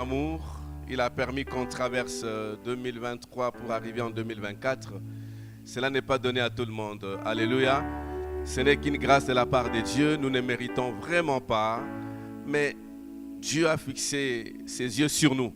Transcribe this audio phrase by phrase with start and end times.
[0.00, 0.40] amour,
[0.88, 2.24] il a permis qu'on traverse
[2.64, 4.94] 2023 pour arriver en 2024.
[5.64, 7.06] Cela n'est pas donné à tout le monde.
[7.24, 7.84] Alléluia.
[8.44, 10.16] Ce n'est qu'une grâce de la part de Dieu.
[10.16, 11.82] Nous ne méritons vraiment pas.
[12.46, 12.76] Mais
[13.38, 15.54] Dieu a fixé ses yeux sur nous.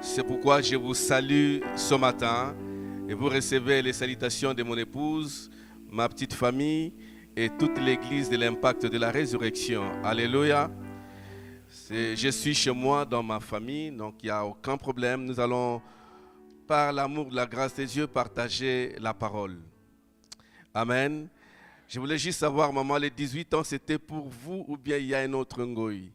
[0.00, 2.54] C'est pourquoi je vous salue ce matin
[3.08, 5.50] et vous recevez les salutations de mon épouse,
[5.90, 6.92] ma petite famille
[7.36, 9.82] et toute l'église de l'impact de la résurrection.
[10.04, 10.70] Alléluia.
[11.90, 15.24] Je suis chez moi dans ma famille, donc il n'y a aucun problème.
[15.24, 15.82] Nous allons,
[16.66, 19.58] par l'amour la grâce de Dieu, partager la parole.
[20.72, 21.28] Amen.
[21.88, 25.14] Je voulais juste savoir, maman, les 18 ans, c'était pour vous ou bien il y
[25.14, 26.12] a un autre ngoï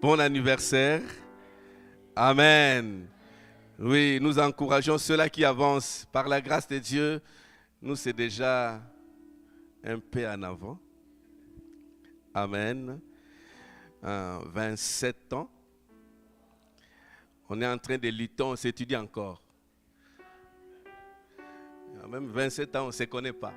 [0.00, 1.02] Bon anniversaire.
[2.16, 3.06] Amen.
[3.78, 6.06] Oui, nous encourageons ceux-là qui avancent.
[6.10, 7.20] Par la grâce de Dieu,
[7.80, 8.82] nous, c'est déjà
[9.84, 10.78] un peu en avant.
[12.32, 13.00] Amen.
[14.02, 15.50] 27 ans.
[17.48, 19.42] On est en train de lutter, on s'étudie encore.
[22.08, 23.52] Même 27 ans, on ne se connaît pas.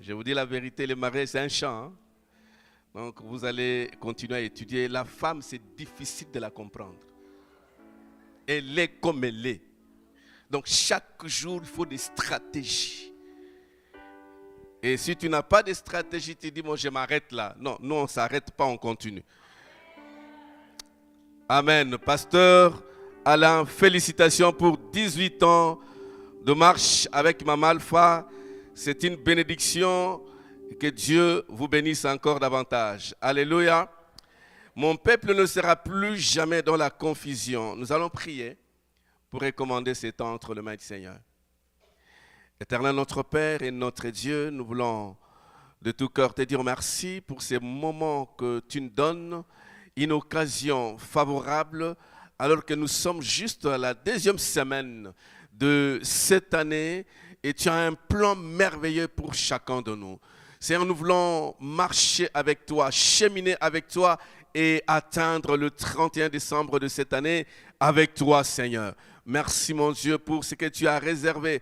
[0.00, 1.84] Je vous dis la vérité, le mariage, c'est un champ.
[1.84, 1.92] Hein.
[2.94, 4.88] Donc, vous allez continuer à étudier.
[4.88, 6.98] La femme, c'est difficile de la comprendre.
[8.46, 9.62] Elle est comme elle est.
[10.50, 13.13] Donc, chaque jour, il faut des stratégies.
[14.86, 17.56] Et si tu n'as pas de stratégie, tu dis, moi, je m'arrête là.
[17.58, 19.24] Non, nous, on ne s'arrête pas, on continue.
[21.48, 21.96] Amen.
[21.96, 22.82] Pasteur
[23.24, 25.80] Alain, félicitations pour 18 ans
[26.44, 28.28] de marche avec Maman Alpha.
[28.74, 30.20] C'est une bénédiction.
[30.78, 33.14] Que Dieu vous bénisse encore davantage.
[33.22, 33.90] Alléluia.
[34.74, 37.74] Mon peuple ne sera plus jamais dans la confusion.
[37.74, 38.58] Nous allons prier
[39.30, 41.16] pour recommander ces temps entre les mains du Seigneur.
[42.60, 45.16] Éternel notre Père et notre Dieu, nous voulons
[45.82, 49.42] de tout cœur te dire merci pour ces moments que tu nous donnes,
[49.96, 51.96] une occasion favorable,
[52.38, 55.12] alors que nous sommes juste à la deuxième semaine
[55.52, 57.06] de cette année
[57.42, 60.20] et tu as un plan merveilleux pour chacun de nous.
[60.60, 64.16] Seigneur, nous voulons marcher avec toi, cheminer avec toi
[64.54, 67.48] et atteindre le 31 décembre de cette année
[67.80, 68.94] avec toi, Seigneur.
[69.26, 71.60] Merci, mon Dieu, pour ce que tu as réservé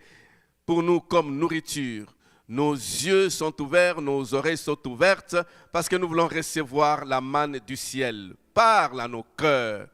[0.66, 2.06] pour nous comme nourriture.
[2.48, 5.36] Nos yeux sont ouverts, nos oreilles sont ouvertes,
[5.72, 8.34] parce que nous voulons recevoir la manne du ciel.
[8.52, 9.88] Parle à nos cœurs.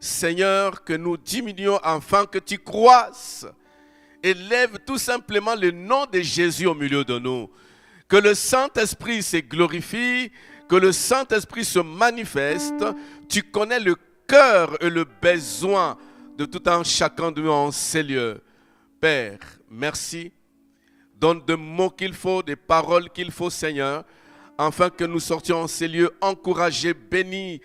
[0.00, 3.46] Seigneur, que nous diminuions afin que tu croisses.
[4.22, 7.50] Élève tout simplement le nom de Jésus au milieu de nous.
[8.08, 10.30] Que le Saint-Esprit se glorifie,
[10.68, 12.84] que le Saint-Esprit se manifeste.
[13.28, 13.96] Tu connais le
[14.26, 15.98] cœur et le besoin
[16.36, 18.40] de tout un chacun de nous en ces lieux.
[19.02, 20.30] Père, merci.
[21.16, 24.04] Donne des mots qu'il faut, des paroles qu'il faut, Seigneur,
[24.56, 27.60] afin que nous sortions en ces lieux encouragés, bénis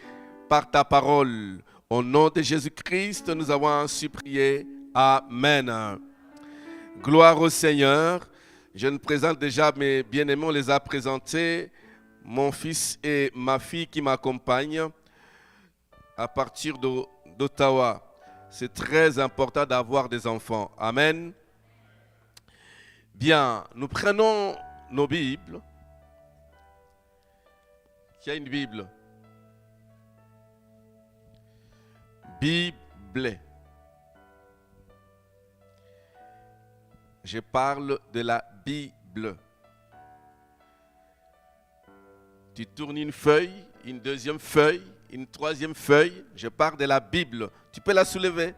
[0.50, 1.62] par ta parole.
[1.92, 4.66] Au nom de Jésus-Christ, nous avons ainsi prié.
[4.96, 6.00] Amen.
[7.04, 8.28] Gloire au Seigneur.
[8.74, 11.70] Je ne présente déjà mes bien-aimés, on les a présentés,
[12.26, 14.90] mon fils et ma fille qui m'accompagnent
[16.18, 18.07] à partir d'Ottawa.
[18.50, 20.72] C'est très important d'avoir des enfants.
[20.78, 21.34] Amen.
[23.14, 24.56] Bien, nous prenons
[24.90, 25.62] nos Bibles.
[28.22, 28.88] Qui a une Bible?
[32.40, 33.40] Bible.
[37.24, 39.36] Je parle de la Bible.
[42.54, 46.26] Tu tournes une feuille, une deuxième feuille, une troisième feuille.
[46.36, 47.50] Je parle de la Bible.
[47.72, 48.54] Tu peux la soulever?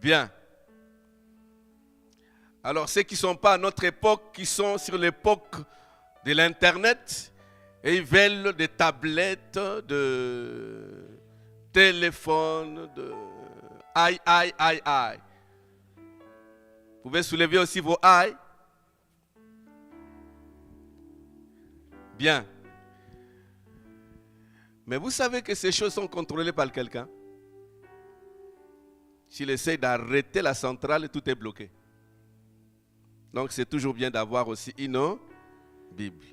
[0.00, 0.30] Bien.
[2.64, 5.56] Alors ceux qui ne sont pas à notre époque, qui sont sur l'époque
[6.24, 7.32] de l'Internet,
[7.82, 11.08] et ils veulent des tablettes, de
[11.72, 13.12] téléphones, de...
[13.94, 15.18] Aïe, aïe, aïe, aïe.
[17.02, 18.36] Vous pouvez soulever aussi vos aïe.
[22.16, 22.46] Bien.
[24.92, 27.08] Mais vous savez que ces choses sont contrôlées par quelqu'un.
[29.26, 31.70] S'il essaie d'arrêter la centrale, tout est bloqué.
[33.32, 35.16] Donc c'est toujours bien d'avoir aussi une
[35.92, 36.26] Bible.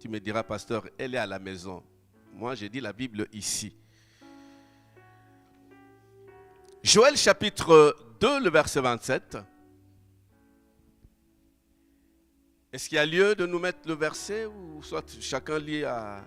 [0.00, 1.84] Tu me diras, pasteur, elle est à la maison.
[2.32, 3.76] Moi, j'ai dit la Bible ici.
[6.82, 9.38] Joël chapitre 2, le verset 27.
[12.72, 16.24] Est-ce qu'il y a lieu de nous mettre le verset ou soit chacun lit à,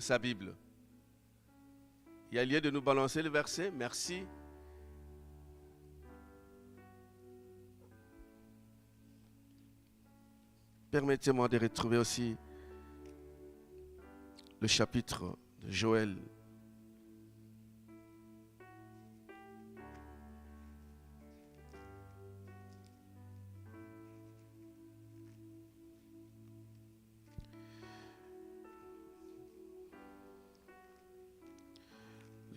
[0.00, 0.54] sa Bible
[2.32, 4.24] Il y a lieu de nous balancer le verset Merci.
[10.90, 12.36] Permettez-moi de retrouver aussi
[14.60, 16.16] le chapitre de Joël.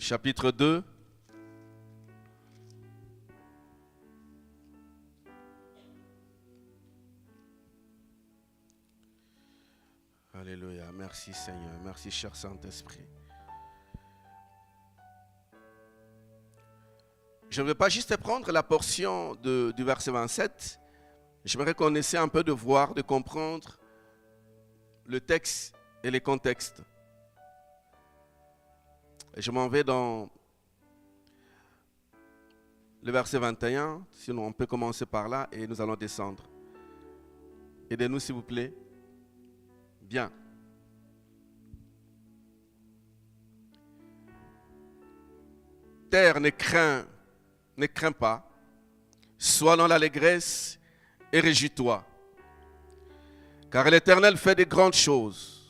[0.04, 0.84] Chapitre 2.
[10.34, 10.92] Alléluia.
[10.94, 11.72] Merci Seigneur.
[11.86, 13.06] Merci cher Saint-Esprit.
[17.50, 20.82] Je ne veux pas juste prendre la portion de- du verset 27.
[21.46, 23.78] J'aimerais qu'on essaie un peu de voir, de comprendre
[25.06, 25.74] le texte
[26.04, 26.82] et les contextes.
[29.36, 30.30] Je m'en vais dans
[33.02, 34.06] le verset 21.
[34.12, 36.44] Sinon, on peut commencer par là et nous allons descendre.
[37.90, 38.74] Aidez-nous, s'il vous plaît.
[40.02, 40.32] Bien.
[46.12, 47.06] Terre, ne crains,
[47.76, 48.48] ne crains pas.
[49.40, 50.80] Sois dans l'allégresse
[51.32, 52.06] et réjouis-toi.
[53.72, 55.63] Car l'Éternel fait des grandes choses.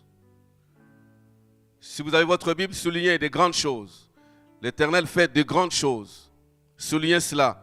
[1.94, 4.10] Si vous avez votre Bible, soulignez des grandes choses.
[4.64, 6.32] L'Éternel fait de grandes choses.
[6.76, 7.62] Soulignez cela.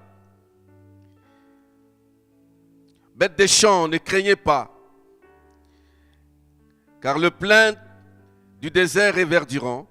[3.17, 4.73] Bêtes des champs, ne craignez pas.
[7.03, 7.75] Car le plein
[8.61, 9.89] du désert est verdurant.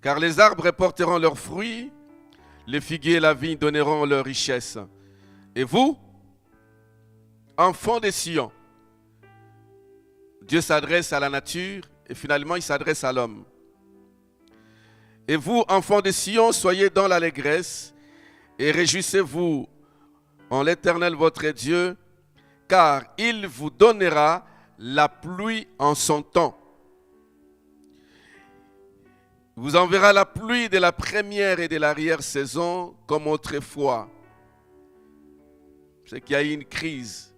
[0.00, 1.90] Car les arbres porteront leurs fruits.
[2.68, 4.78] Les figuiers et la vigne donneront leur richesse.
[5.56, 5.98] Et vous,
[7.56, 8.52] enfants des Sion,
[10.42, 13.44] Dieu s'adresse à la nature et finalement il s'adresse à l'homme.
[15.28, 17.92] Et vous, enfants de Sion, soyez dans l'allégresse
[18.58, 19.68] et réjouissez-vous
[20.50, 21.96] en l'Éternel votre Dieu,
[22.68, 24.46] car il vous donnera
[24.78, 26.56] la pluie en son temps.
[29.56, 34.08] Il vous enverra la pluie de la première et de l'arrière-saison comme autrefois.
[36.04, 37.34] C'est qu'il y a eu une crise.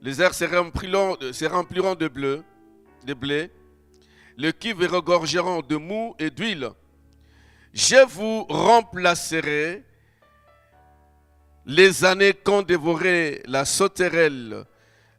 [0.00, 2.42] Les airs se rempliront, se rempliront de bleu,
[3.04, 3.50] de blé.
[4.36, 6.70] Les cuves regorgeront de mou et d'huile.
[7.72, 9.84] Je vous remplacerai
[11.64, 14.64] les années qu'ont dévoré la sauterelle,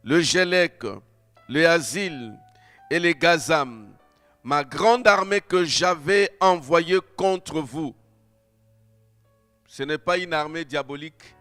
[0.04, 0.84] le gélec,
[1.48, 2.38] le asile
[2.92, 3.94] et les gazam,
[4.44, 7.96] ma grande armée que j'avais envoyée contre vous.
[9.68, 11.36] Ce n'est pas une armée diabolique,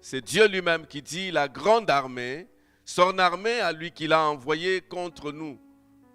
[0.00, 2.48] c'est Dieu lui-même qui dit la grande armée,
[2.84, 5.60] son armée à lui qu'il a envoyée contre nous,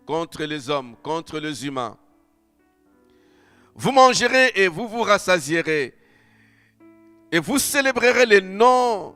[0.06, 1.98] contre les hommes, contre les humains.
[3.74, 5.94] Vous mangerez et vous vous rassasierez,
[7.32, 9.16] et vous célébrerez le nom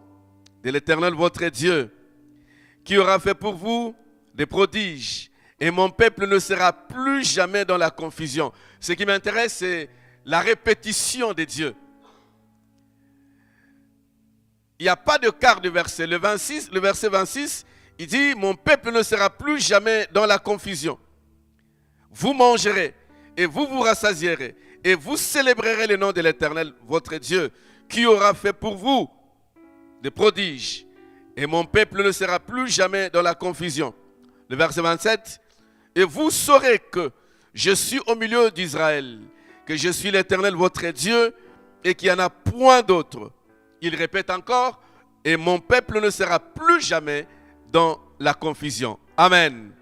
[0.64, 1.90] de l'Éternel votre Dieu,
[2.84, 3.96] qui aura fait pour vous
[4.34, 8.52] des prodiges, et mon peuple ne sera plus jamais dans la confusion.
[8.80, 9.90] Ce qui m'intéresse, c'est
[10.26, 11.76] la répétition de Dieu.
[14.80, 16.08] Il n'y a pas de quart de verset.
[16.08, 17.66] Le, 26, le verset 26,
[18.00, 20.98] il dit, mon peuple ne sera plus jamais dans la confusion.
[22.12, 22.96] Vous mangerez
[23.36, 24.56] et vous vous rassasierez
[24.86, 27.52] et vous célébrerez le nom de l'Éternel, votre Dieu,
[27.90, 29.10] qui aura fait pour vous
[30.02, 30.86] des prodiges.
[31.36, 33.94] Et mon peuple ne sera plus jamais dans la confusion.
[34.50, 35.42] Le verset 27,
[35.96, 37.12] et vous saurez que
[37.54, 39.20] je suis au milieu d'Israël,
[39.66, 41.36] que je suis l'Éternel, votre Dieu,
[41.84, 43.32] et qu'il n'y en a point d'autre.
[43.82, 44.82] Il répète encore,
[45.26, 47.28] et mon peuple ne sera plus jamais
[47.72, 49.00] dans la confusion.
[49.16, 49.74] Amen.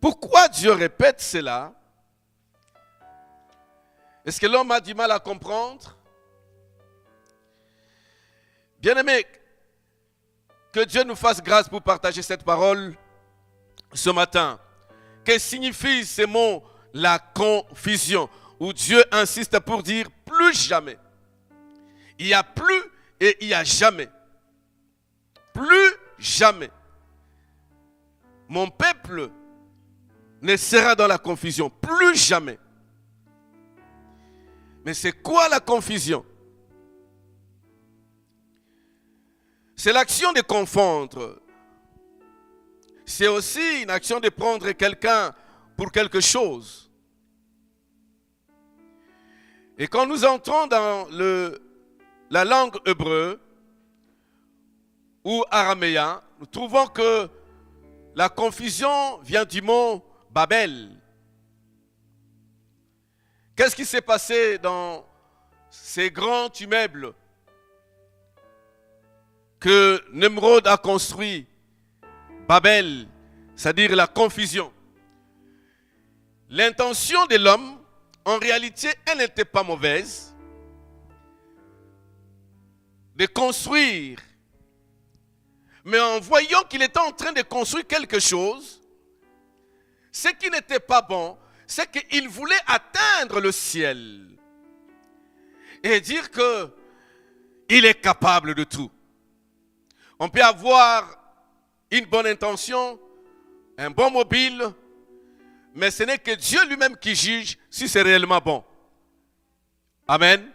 [0.00, 1.72] Pourquoi Dieu répète cela?
[4.24, 5.96] Est-ce que l'homme a du mal à comprendre?
[8.78, 9.26] Bien-aimé,
[10.72, 12.96] que Dieu nous fasse grâce pour partager cette parole
[13.92, 14.58] ce matin.
[15.24, 18.28] Que signifie ce mot la confusion?
[18.60, 20.98] Où Dieu insiste pour dire plus jamais.
[22.18, 22.82] Il y a plus
[23.20, 24.08] et il y a jamais.
[25.54, 26.70] Plus jamais.
[28.48, 29.30] Mon peuple
[30.42, 31.70] ne sera dans la confusion.
[31.70, 32.58] Plus jamais.
[34.84, 36.26] Mais c'est quoi la confusion?
[39.74, 41.40] C'est l'action de confondre.
[43.06, 45.34] C'est aussi une action de prendre quelqu'un
[45.76, 46.90] pour quelque chose.
[49.76, 51.08] Et quand nous entrons dans
[52.30, 53.40] la langue hébreu
[55.24, 57.28] ou araméen, nous trouvons que
[58.14, 60.90] la confusion vient du mot Babel.
[63.56, 65.04] Qu'est-ce qui s'est passé dans
[65.70, 67.14] ces grands immeubles
[69.58, 71.46] que Nemrod a construits
[72.46, 73.08] Babel,
[73.56, 74.70] c'est-à-dire la confusion.
[76.50, 77.78] L'intention de l'homme,
[78.24, 80.34] en réalité, elle n'était pas mauvaise.
[83.16, 84.18] De construire.
[85.84, 88.80] Mais en voyant qu'il était en train de construire quelque chose,
[90.10, 91.36] ce qui n'était pas bon,
[91.66, 94.28] c'est qu'il voulait atteindre le ciel
[95.82, 96.70] et dire que
[97.68, 98.90] il est capable de tout.
[100.18, 101.18] On peut avoir
[101.90, 102.98] une bonne intention,
[103.76, 104.62] un bon mobile,
[105.74, 108.64] mais ce n'est que Dieu lui-même qui juge si c'est réellement bon.
[110.06, 110.50] Amen.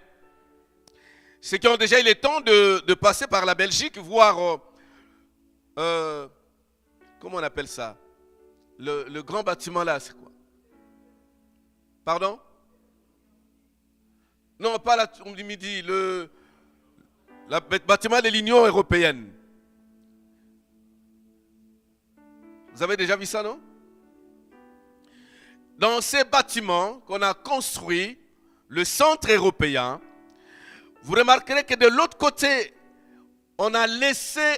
[1.42, 4.60] Ceux qui ont déjà eu le temps de, passer par la Belgique, voir,
[5.78, 6.28] euh,
[7.20, 7.98] comment on appelle ça?
[8.78, 10.32] Le, grand bâtiment là, c'est quoi?
[12.06, 12.40] Pardon?
[14.58, 16.30] Non, pas la tour du midi, le,
[17.50, 19.32] le bâtiment de l'Union européenne.
[22.74, 23.60] Vous avez déjà vu ça, non?
[25.78, 28.18] Dans ces bâtiments qu'on a construits,
[28.68, 30.00] le centre européen,
[31.04, 32.74] vous remarquerez que de l'autre côté,
[33.60, 34.56] on a laissé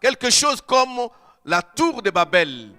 [0.00, 1.08] quelque chose comme
[1.44, 2.72] la tour de Babel.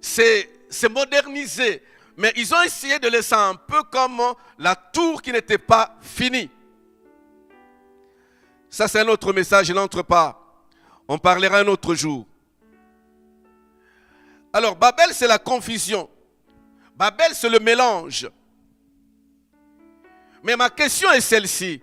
[0.00, 0.48] C'est
[0.90, 1.82] modernisé,
[2.16, 4.20] mais ils ont essayé de laisser un peu comme
[4.58, 6.50] la tour qui n'était pas finie.
[8.68, 10.44] Ça, c'est un autre message, je n'entre pas.
[11.06, 12.26] On parlera un autre jour.
[14.52, 16.10] Alors, Babel, c'est la confusion.
[16.96, 18.28] Babel, c'est le mélange.
[20.42, 21.80] Mais ma question est celle-ci.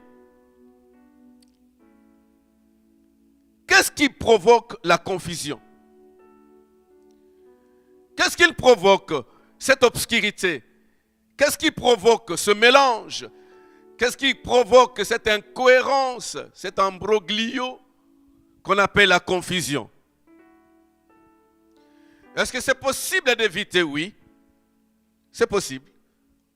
[3.75, 5.59] Qu'est-ce qui provoque la confusion?
[8.15, 9.11] Qu'est-ce qui provoque
[9.59, 10.63] cette obscurité?
[11.35, 13.27] Qu'est-ce qui provoque ce mélange?
[13.97, 17.81] Qu'est-ce qui provoque cette incohérence, cet ambroglio
[18.63, 19.89] qu'on appelle la confusion?
[22.37, 23.83] Est-ce que c'est possible d'éviter?
[23.83, 24.15] Oui.
[25.33, 25.91] C'est possible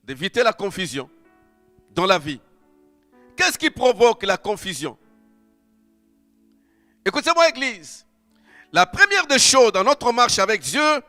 [0.05, 1.09] d'éviter la confusion
[1.93, 2.39] dans la vie.
[3.35, 4.97] Qu'est-ce qui provoque la confusion?
[7.09, 8.05] Écoutez-moi, Église.
[8.71, 11.01] La première des choses dans notre marche avec Dieu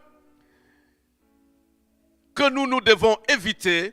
[2.34, 3.92] que nous nous devons éviter,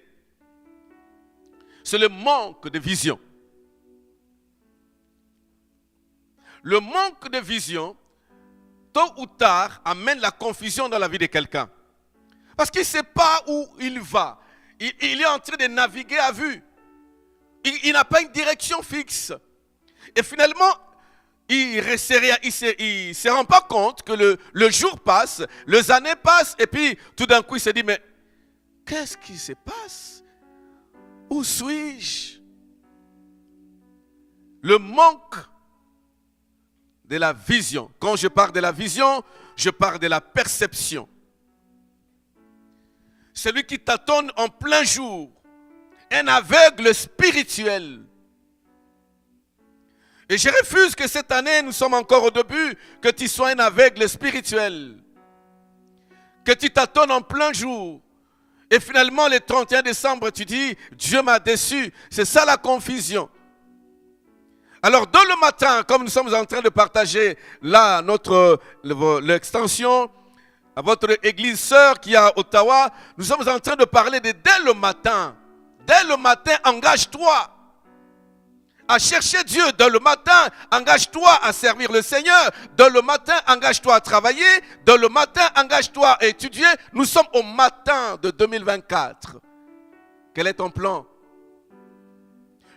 [1.84, 3.20] c'est le manque de vision.
[6.64, 7.98] Le manque de vision
[8.94, 11.70] tôt ou tard, amène la confusion dans la vie de quelqu'un.
[12.56, 14.40] Parce qu'il ne sait pas où il va.
[14.80, 16.64] Il, est en train de naviguer à vue.
[17.84, 19.34] Il, n'a pas une direction fixe.
[20.16, 20.87] Et finalement,
[21.50, 26.98] il ne se, rend pas compte que le, jour passe, les années passent, et puis
[27.16, 28.02] tout d'un coup, il se dit, mais
[28.86, 30.24] qu'est-ce qui se passe?
[31.30, 32.38] Où suis-je?
[34.62, 35.36] Le manque
[37.06, 37.90] de la vision.
[38.00, 39.24] Quand je parle de la vision,
[39.56, 41.08] je parle de la perception.
[43.34, 45.32] Celui qui tâtonne en plein jour,
[46.12, 48.04] un aveugle spirituel.
[50.30, 53.60] Et je refuse que cette année, nous sommes encore au début, que tu sois un
[53.60, 54.98] aveugle spirituel.
[56.44, 58.02] Que tu tâtonnes en plein jour.
[58.70, 61.94] Et finalement, le 31 décembre, tu dis, Dieu m'a déçu.
[62.10, 63.30] C'est ça la confusion.
[64.84, 68.60] Alors, dans le matin, comme nous sommes en train de partager là notre
[69.22, 70.10] l'extension
[70.76, 74.32] à votre église sœur qui est à Ottawa, nous sommes en train de parler de
[74.32, 75.36] dès le matin.
[75.88, 77.57] Dès le matin, engage-toi
[78.88, 79.64] à chercher Dieu.
[79.78, 82.52] Dès le matin, engage-toi à servir le Seigneur.
[82.78, 84.46] Dès le matin, engage-toi à travailler.
[84.86, 86.68] Dès le matin, engage-toi à étudier.
[86.94, 89.38] Nous sommes au matin de 2024.
[90.34, 91.06] Quel est ton plan?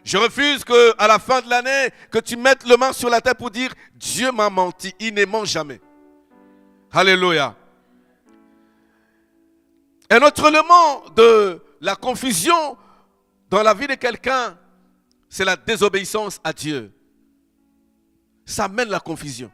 [0.02, 3.20] Je refuse que à la fin de l'année, que tu mettes le main sur la
[3.20, 5.80] tête pour dire Dieu m'a menti, il ne ment jamais.
[6.92, 7.54] Alléluia.
[10.10, 12.76] Un autre élément de la confusion
[13.48, 14.56] dans la vie de quelqu'un,
[15.30, 16.92] c'est la désobéissance à Dieu.
[18.44, 19.50] Ça mène la confusion.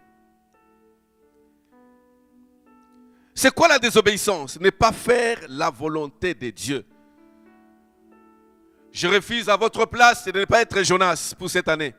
[3.34, 4.58] C'est quoi la désobéissance?
[4.58, 6.86] Ne pas faire la volonté de Dieu.
[8.90, 11.94] Je refuse à votre place de ne pas être Jonas pour cette année.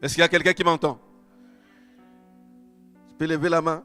[0.00, 0.98] Est-ce qu'il y a quelqu'un qui m'entend?
[3.10, 3.84] Tu peux lever la main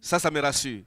[0.00, 0.84] Ça, ça me rassure.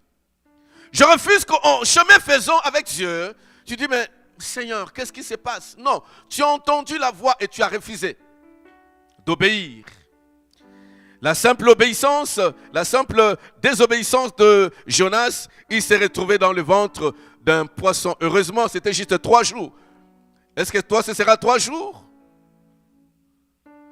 [0.94, 3.34] Je refuse qu'en chemin faisant avec Dieu,
[3.66, 4.08] tu dis, mais
[4.40, 5.76] Seigneur, qu'est-ce qui se passe?
[5.78, 8.18] Non, tu as entendu la voix et tu as refusé
[9.26, 9.86] d'obéir.
[11.22, 12.40] La simple obéissance,
[12.72, 18.16] la simple désobéissance de Jonas, il s'est retrouvé dans le ventre d'un poisson.
[18.22, 19.74] Heureusement, c'était juste trois jours.
[20.56, 22.04] Est-ce que toi, ce sera trois jours?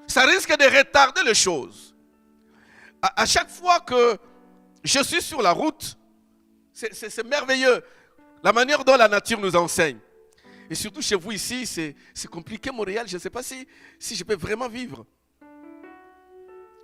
[0.07, 1.95] Ça risque de retarder les choses.
[3.01, 4.17] À, chaque fois que
[4.83, 5.97] je suis sur la route,
[6.73, 7.83] c'est merveilleux.
[8.43, 9.97] La manière dont la nature nous enseigne.
[10.69, 13.07] Et surtout chez vous ici, c'est compliqué Montréal.
[13.07, 13.67] Je ne sais pas si,
[13.99, 15.05] si je peux vraiment vivre.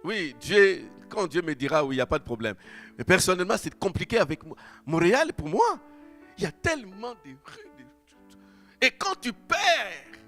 [0.04, 2.56] Oui, Dieu, quand Dieu me dira, oui, il n'y a pas de problème.
[2.98, 4.42] Mais personnellement, c'est compliqué avec.
[4.86, 5.80] Montréal, pour moi,
[6.38, 7.88] il y a tellement de rues.
[8.82, 10.20] Et quand tu perds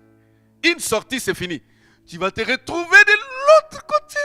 [0.63, 1.61] une sortie, c'est fini.
[2.05, 4.19] Tu vas te retrouver de l'autre côté.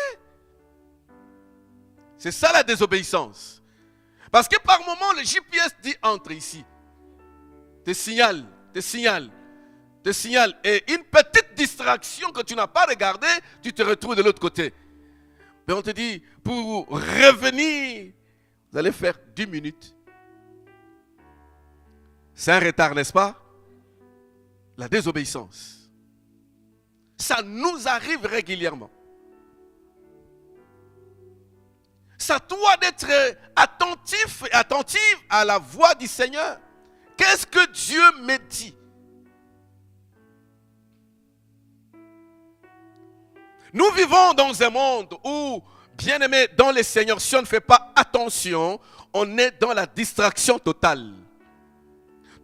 [2.18, 3.62] C'est ça la désobéissance.
[4.30, 6.64] Parce que par moment, le GPS dit entre ici.
[7.84, 8.44] Te signale,
[8.78, 9.28] te signale,
[10.04, 10.56] te signale.
[10.62, 13.26] Et une petite distraction que tu n'as pas regardée,
[13.60, 14.72] tu te retrouves de l'autre côté.
[15.66, 18.12] Mais on te dit, pour revenir,
[18.70, 19.94] vous allez faire 10 minutes.
[22.34, 23.34] C'est un retard, n'est-ce pas?
[24.76, 25.90] La désobéissance.
[27.16, 28.90] Ça nous arrive régulièrement.
[32.16, 33.10] C'est à toi d'être
[33.56, 36.60] attentif et attentive à la voix du Seigneur.
[37.18, 38.74] Qu'est-ce que Dieu me dit?
[43.72, 45.62] Nous vivons dans un monde où,
[45.94, 48.80] bien aimé, dans le Seigneur, si on ne fait pas attention,
[49.12, 51.12] on est dans la distraction totale.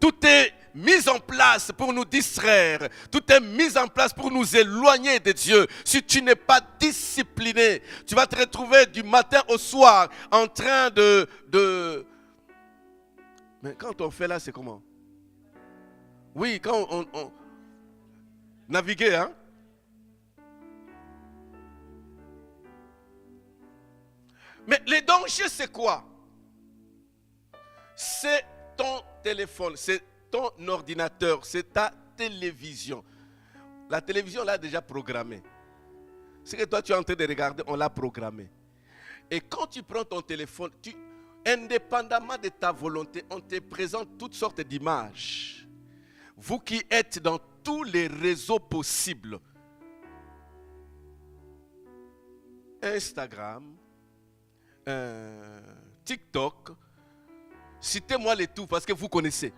[0.00, 2.88] Tout est mis en place pour nous distraire.
[3.10, 5.66] Tout est mis en place pour nous éloigner de Dieu.
[5.84, 10.90] Si tu n'es pas discipliné, tu vas te retrouver du matin au soir en train
[10.90, 11.28] de...
[11.48, 12.04] de...
[13.64, 14.82] Mais quand on fait là, c'est comment?
[16.34, 17.06] Oui, quand on...
[17.14, 17.32] on...
[18.68, 19.32] Naviguer, hein?
[24.66, 26.04] Mais les dangers, c'est quoi?
[27.96, 28.44] C'est
[28.76, 33.02] ton téléphone, c'est ton ordinateur, c'est ta télévision.
[33.88, 35.42] La télévision l'a déjà programmé.
[36.44, 38.50] Ce que toi tu es en train de regarder, on l'a programmé.
[39.30, 40.94] Et quand tu prends ton téléphone, tu,
[41.46, 45.66] indépendamment de ta volonté, on te présente toutes sortes d'images.
[46.36, 49.38] Vous qui êtes dans tous les réseaux possibles,
[52.82, 53.76] Instagram,
[54.88, 55.60] euh,
[56.04, 56.70] TikTok,
[57.80, 59.52] citez-moi les tout parce que vous connaissez.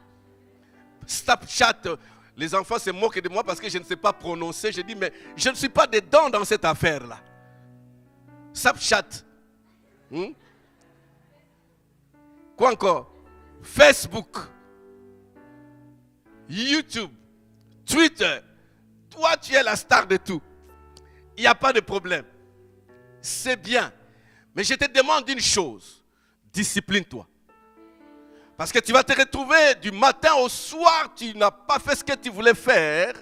[1.07, 1.83] Snapchat,
[2.37, 4.73] les enfants se moquent de moi parce que je ne sais pas prononcer.
[4.73, 7.21] Je dis, mais je ne suis pas dedans dans cette affaire-là.
[8.53, 9.25] Snapchat.
[10.11, 10.33] Hmm?
[12.57, 13.13] Quoi encore?
[13.63, 14.37] Facebook.
[16.49, 17.11] YouTube.
[17.85, 18.41] Twitter.
[19.11, 20.41] Toi, tu es la star de tout.
[21.37, 22.25] Il n'y a pas de problème.
[23.21, 23.93] C'est bien.
[24.55, 26.03] Mais je te demande une chose.
[26.53, 27.27] Discipline-toi.
[28.57, 32.03] Parce que tu vas te retrouver du matin au soir, tu n'as pas fait ce
[32.03, 33.13] que tu voulais faire.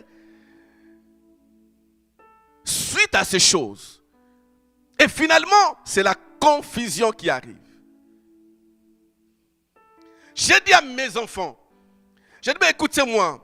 [2.63, 4.01] Suite à ces choses.
[4.99, 7.64] Et finalement, c'est la confusion qui arrive.
[10.35, 11.59] J'ai dit à mes enfants,
[12.43, 13.41] j'ai dit, écoutez-moi,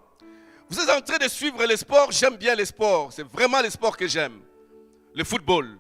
[0.69, 3.71] vous êtes en train de suivre les sports, j'aime bien les sports, c'est vraiment les
[3.71, 4.41] sports que j'aime.
[5.15, 5.79] Le football.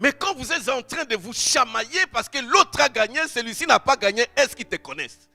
[0.00, 3.66] Mais quand vous êtes en train de vous chamailler parce que l'autre a gagné, celui-ci
[3.66, 5.28] n'a pas gagné, est-ce qu'ils te connaissent?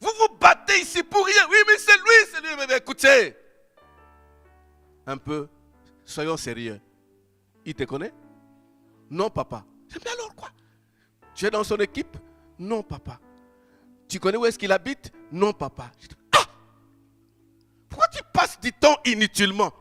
[0.00, 1.46] Vous vous battez ici pour rien.
[1.50, 2.66] Oui, mais c'est lui, c'est lui.
[2.66, 3.36] Mais écoutez,
[5.06, 5.48] un peu,
[6.04, 6.80] soyons sérieux.
[7.64, 8.12] Il te connaît?
[9.10, 9.64] Non, papa.
[9.92, 10.48] Mais alors quoi?
[11.40, 12.18] Tu es dans son équipe?
[12.58, 13.18] Non, papa.
[14.06, 15.10] Tu connais où est-ce qu'il habite?
[15.32, 15.90] Non, papa.
[16.36, 16.44] Ah
[17.88, 19.72] Pourquoi tu passes du temps inutilement?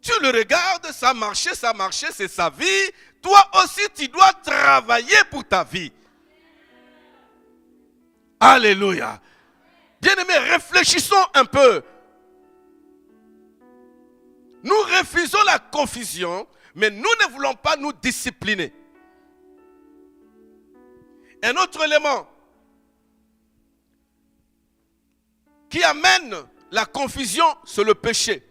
[0.00, 2.90] Tu le regardes, ça marchait, ça marchait, c'est sa vie.
[3.20, 5.92] Toi aussi, tu dois travailler pour ta vie.
[8.40, 9.20] Alléluia.
[10.00, 11.82] Bien-aimés, réfléchissons un peu.
[14.62, 18.72] Nous refusons la confusion, mais nous ne voulons pas nous discipliner.
[21.46, 22.28] Un autre élément
[25.70, 26.34] qui amène
[26.72, 28.44] la confusion, c'est le péché.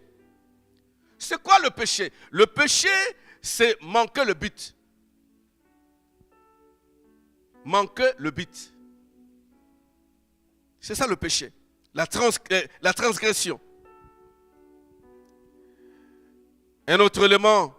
[1.18, 2.10] C'est quoi le péché?
[2.30, 2.88] Le péché,
[3.42, 4.74] c'est manquer le but.
[7.66, 8.72] Manquer le but.
[10.80, 11.52] C'est ça le péché.
[11.92, 12.30] La, trans
[12.80, 13.60] la transgression.
[16.88, 17.76] Un autre élément,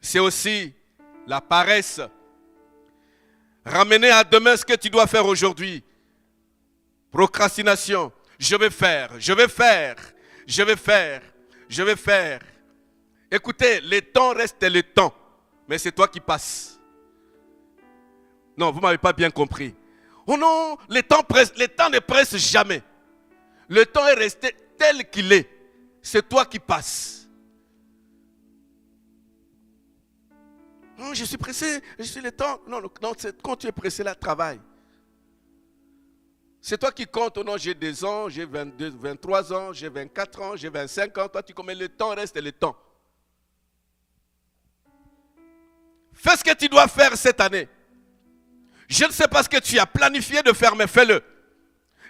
[0.00, 0.72] c'est aussi
[1.26, 2.00] la paresse.
[3.64, 5.82] Ramener à demain ce que tu dois faire aujourd'hui.
[7.10, 8.12] Procrastination.
[8.38, 9.96] Je vais faire, je vais faire,
[10.46, 11.22] je vais faire
[11.68, 12.40] je vais faire.
[13.30, 15.14] Écoutez, le temps reste le temps,
[15.68, 16.78] mais c'est toi qui passes.
[18.56, 19.74] Non, vous ne m'avez pas bien compris.
[20.26, 21.24] Oh non, le temps,
[21.58, 22.82] le temps ne presse jamais.
[23.68, 25.50] Le temps est resté tel qu'il est.
[26.00, 27.23] C'est toi qui passes.
[30.96, 32.60] Non, je suis pressé, je suis le temps.
[32.66, 32.90] Non, non,
[33.42, 34.60] quand tu es pressé, là, travaille.
[36.60, 40.40] C'est toi qui comptes, oh non, j'ai des ans, j'ai 22, 23 ans, j'ai 24
[40.40, 41.28] ans, j'ai 25 ans.
[41.28, 42.74] Toi, tu combien le temps reste le temps?
[46.14, 47.68] Fais ce que tu dois faire cette année.
[48.88, 51.22] Je ne sais pas ce que tu as planifié de faire, mais fais-le.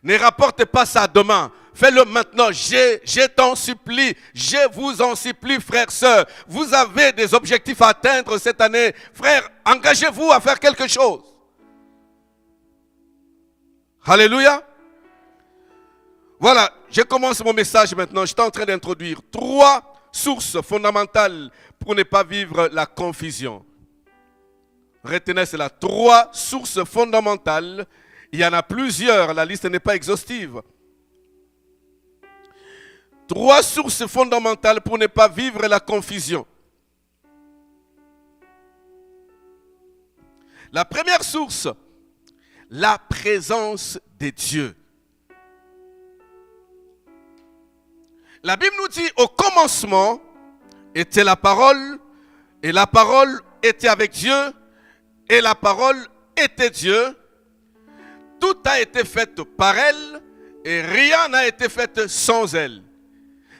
[0.02, 1.50] Ne rapporte pas ça demain.
[1.74, 2.52] Fais-le maintenant.
[2.52, 4.16] Je, je t'en supplie.
[4.32, 6.24] Je vous en supplie, frères, sœurs.
[6.46, 8.94] Vous avez des objectifs à atteindre cette année.
[9.12, 11.22] Frères, engagez-vous à faire quelque chose.
[14.06, 14.62] Alléluia.
[16.38, 18.22] Voilà, je commence mon message maintenant.
[18.22, 19.82] Je suis en train d'introduire trois
[20.12, 23.64] sources fondamentales pour ne pas vivre la confusion.
[25.02, 25.68] Retenez cela.
[25.68, 27.86] Trois sources fondamentales.
[28.30, 29.34] Il y en a plusieurs.
[29.34, 30.62] La liste n'est pas exhaustive.
[33.26, 36.46] Trois sources fondamentales pour ne pas vivre la confusion.
[40.72, 41.68] La première source,
[42.68, 44.76] la présence de Dieu.
[48.42, 50.20] La Bible nous dit au commencement
[50.94, 51.98] était la parole
[52.62, 54.52] et la parole était avec Dieu
[55.28, 55.96] et la parole
[56.36, 57.16] était Dieu.
[58.38, 60.20] Tout a été fait par elle
[60.64, 62.82] et rien n'a été fait sans elle.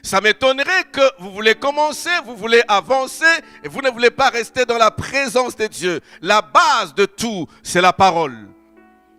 [0.05, 3.25] Ça m'étonnerait que vous voulez commencer, vous voulez avancer
[3.63, 5.99] et vous ne voulez pas rester dans la présence de Dieu.
[6.21, 8.47] La base de tout, c'est la parole.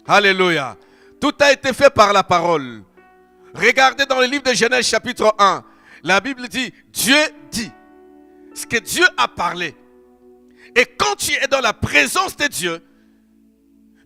[0.07, 0.77] Alléluia.
[1.21, 2.85] Tout a été fait par la parole.
[3.53, 5.65] Regardez dans le livre de Genèse chapitre 1.
[6.05, 7.19] La Bible dit, Dieu
[7.51, 7.73] dit
[8.55, 9.75] ce que Dieu a parlé.
[10.77, 12.81] Et quand tu es dans la présence de Dieu,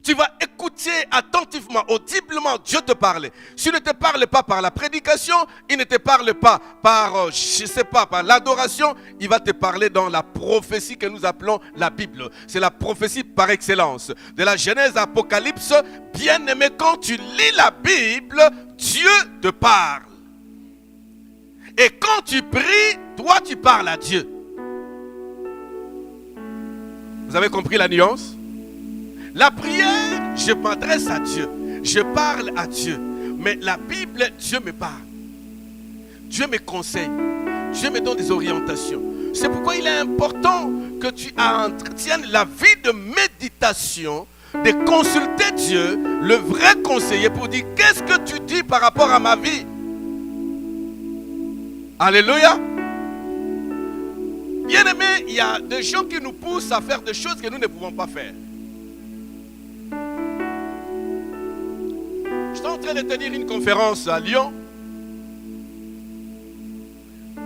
[0.03, 3.31] tu vas écouter attentivement, audiblement, Dieu te parle.
[3.55, 5.37] S'il ne te parle pas par la prédication,
[5.69, 9.51] il ne te parle pas par, euh, je sais pas, par l'adoration, il va te
[9.51, 12.31] parler dans la prophétie que nous appelons la Bible.
[12.47, 14.11] C'est la prophétie par excellence.
[14.35, 15.75] De la Genèse à Apocalypse,
[16.15, 18.43] bien aimé, quand tu lis la Bible,
[18.79, 19.11] Dieu
[19.43, 20.05] te parle.
[21.77, 24.29] Et quand tu pries, toi tu parles à Dieu.
[27.29, 28.35] Vous avez compris la nuance?
[29.35, 31.49] La prière, je m'adresse à Dieu.
[31.83, 32.99] Je parle à Dieu.
[33.39, 34.93] Mais la Bible, Dieu me parle.
[36.25, 37.11] Dieu me conseille.
[37.73, 39.03] Dieu me donne des orientations.
[39.33, 45.99] C'est pourquoi il est important que tu entretiennes la vie de méditation, de consulter Dieu,
[46.23, 49.65] le vrai conseiller, pour dire qu'est-ce que tu dis par rapport à ma vie?
[51.99, 52.59] Alléluia.
[54.67, 57.49] Bien aimé, il y a des gens qui nous poussent à faire des choses que
[57.49, 58.33] nous ne pouvons pas faire.
[62.63, 64.53] Je suis en train de tenir une conférence à Lyon.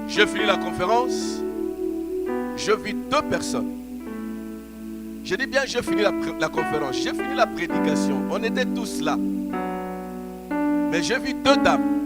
[0.08, 1.40] J'ai fini la conférence.
[2.56, 3.70] Je vis deux personnes.
[5.24, 6.96] Je dis bien, j'ai fini la, la conférence.
[6.96, 8.22] J'ai fini la prédication.
[8.28, 9.16] On était tous là.
[10.90, 12.00] Mais j'ai vu deux dames.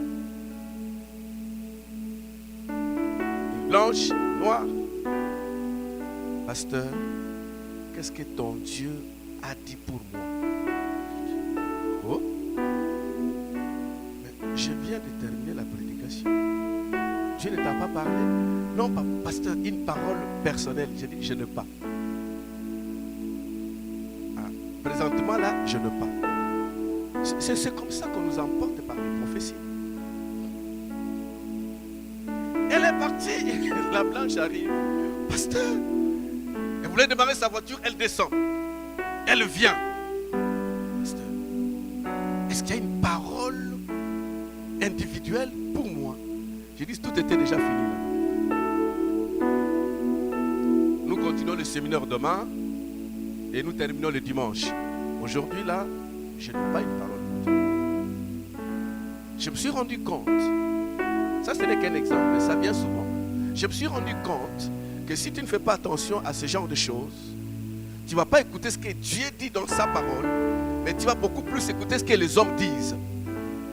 [2.69, 4.67] Une blanche, noire.
[6.47, 6.85] Pasteur,
[7.95, 8.93] qu'est-ce que ton Dieu
[9.43, 10.38] a dit pour moi?
[14.69, 16.31] Je viens de terminer la prédication.
[17.39, 18.11] Dieu ne t'a pas parlé.
[18.77, 18.91] Non,
[19.25, 20.91] pasteur, une parole personnelle.
[20.99, 21.65] Je dis, je ne pas.
[24.37, 24.51] Ah,
[24.85, 27.27] présentement, là, je ne pas.
[27.41, 29.55] C'est comme ça qu'on nous emporte par les prophéties.
[32.71, 33.71] Elle est partie.
[33.93, 34.71] La blanche arrive.
[35.31, 35.63] Pasteur,
[36.83, 38.29] elle voulait démarrer sa voiture, elle descend.
[39.27, 39.77] Elle vient.
[41.01, 41.25] Pasteur,
[42.51, 43.28] est-ce qu'il y a une parole
[45.75, 46.17] pour moi.
[46.79, 47.89] J'ai dit, tout était déjà fini.
[51.07, 52.47] Nous continuons le séminaire demain
[53.53, 54.67] et nous terminons le dimanche.
[55.23, 55.87] Aujourd'hui, là,
[56.39, 57.53] je n'ai pas une parole pour toi.
[59.39, 60.29] Je me suis rendu compte,
[61.43, 63.07] ça ce n'est qu'un exemple, mais ça vient souvent.
[63.55, 64.71] Je me suis rendu compte
[65.07, 67.35] que si tu ne fais pas attention à ce genre de choses,
[68.07, 70.27] tu ne vas pas écouter ce que Dieu dit dans sa parole,
[70.85, 72.97] mais tu vas beaucoup plus écouter ce que les hommes disent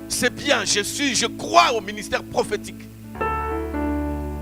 [0.07, 2.81] c'est bien, je suis, je crois au ministère prophétique.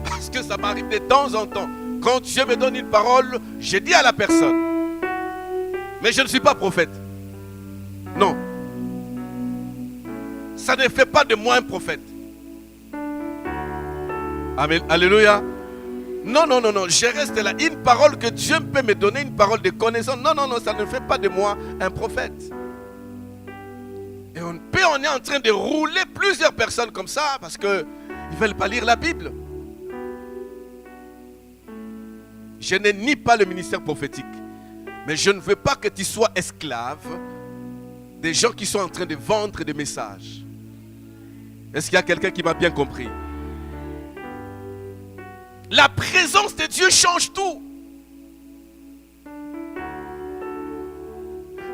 [0.03, 1.69] Parce que ça m'arrive de temps en temps.
[2.01, 4.55] Quand Dieu me donne une parole, je dis à la personne,
[6.01, 6.89] mais je ne suis pas prophète.
[8.17, 8.35] Non.
[10.57, 12.01] Ça ne fait pas de moi un prophète.
[14.57, 14.81] Amen.
[14.89, 15.41] Alléluia.
[16.23, 16.85] Non, non, non, non.
[16.87, 17.53] Je reste là.
[17.59, 20.17] Une parole que Dieu peut me donner, une parole de connaissance.
[20.17, 22.53] Non, non, non, ça ne fait pas de moi un prophète.
[24.35, 27.69] Et on est en train de rouler plusieurs personnes comme ça parce qu'ils
[28.31, 29.31] ne veulent pas lire la Bible.
[32.63, 34.25] je ne nie pas le ministère prophétique.
[35.05, 37.05] Mais je ne veux pas que tu sois esclave
[38.21, 40.43] des gens qui sont en train de vendre des messages.
[41.73, 43.09] Est-ce qu'il y a quelqu'un qui m'a bien compris?
[45.69, 47.61] La présence de Dieu change tout.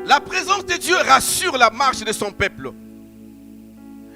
[0.06, 2.72] La présence de Dieu rassure la marche de son peuple.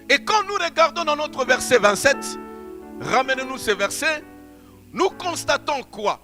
[0.08, 2.16] Et quand nous regardons dans notre verset 27,
[3.00, 4.22] ramenez-nous ce verset,
[4.92, 6.20] nous constatons quoi?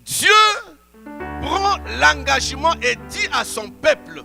[0.00, 0.28] Dieu
[1.42, 4.22] prend l'engagement et dit à son peuple,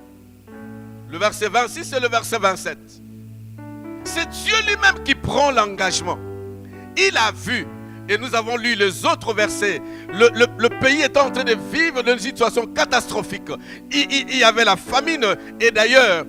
[1.09, 2.77] le verset 26 et le verset 27,
[4.03, 6.17] c'est Dieu lui-même qui prend l'engagement.
[6.97, 7.65] Il a vu,
[8.09, 9.79] et nous avons lu les autres versets,
[10.11, 13.43] le, pays est en train de vivre une situation catastrophique.
[13.91, 15.23] Il, y avait la famine,
[15.59, 16.25] et d'ailleurs,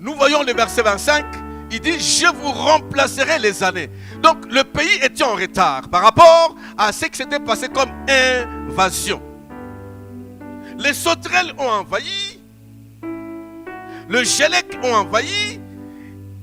[0.00, 1.24] nous voyons le verset 25,
[1.70, 3.88] il dit, je vous remplacerai les années.
[4.20, 9.22] Donc le pays était en retard par rapport à ce qui s'était passé comme invasion.
[10.76, 12.40] Les sauterelles ont envahi,
[14.08, 15.60] le Gélec ont envahi,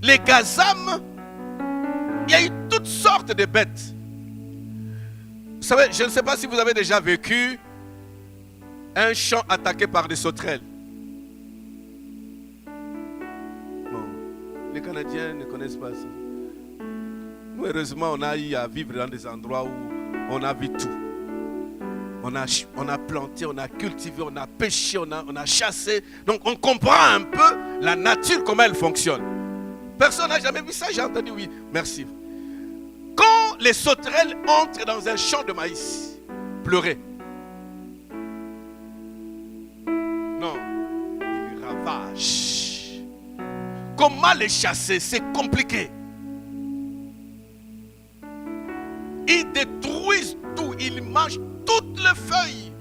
[0.04, 1.02] les Gazam,
[2.28, 3.94] il y a eu toutes sortes de bêtes.
[5.56, 7.58] Vous savez, je ne sais pas si vous avez déjà vécu
[8.96, 10.62] un champ attaqué par des sauterelles.
[14.74, 16.06] les Canadiens ne connaissent pas ça.
[17.60, 19.72] Heureusement, on a eu à vivre dans des endroits où
[20.30, 20.88] on a vu tout.
[22.24, 25.48] On a, on a planté, on a cultivé, on a pêché, on a, on a
[25.48, 26.04] chassé.
[26.28, 29.24] Donc on comprend un peu la nature, comment elle fonctionne.
[29.98, 31.50] Personne n'a jamais vu ça, j'ai entendu oui.
[31.74, 32.06] Merci.
[33.60, 36.20] Les sauterelles entrent dans un champ de maïs,
[36.64, 37.00] pleurer.
[39.88, 40.54] Non,
[41.22, 43.02] ils ravagent.
[43.98, 45.00] Comment les chasser?
[45.00, 45.90] C'est compliqué.
[49.28, 50.76] Ils détruisent tout.
[50.80, 52.72] Ils mangent toutes les feuilles.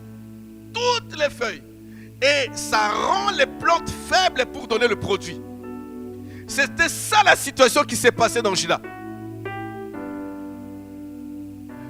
[0.74, 1.62] Toutes les feuilles.
[2.20, 5.40] Et ça rend les plantes faibles pour donner le produit.
[6.46, 8.80] C'était ça la situation qui s'est passée dans Juda.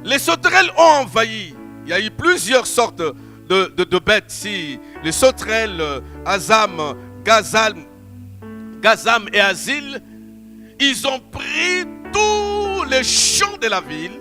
[0.06, 1.52] Les sauterelles ont envahi.
[1.84, 3.02] Il y a eu plusieurs sortes
[3.48, 4.78] de, bêtes ici.
[5.02, 5.82] Les sauterelles,
[6.24, 7.84] Azam, Gazam,
[8.80, 10.00] Gazam et Azil,
[10.78, 14.20] ils ont pris tous les champs de la ville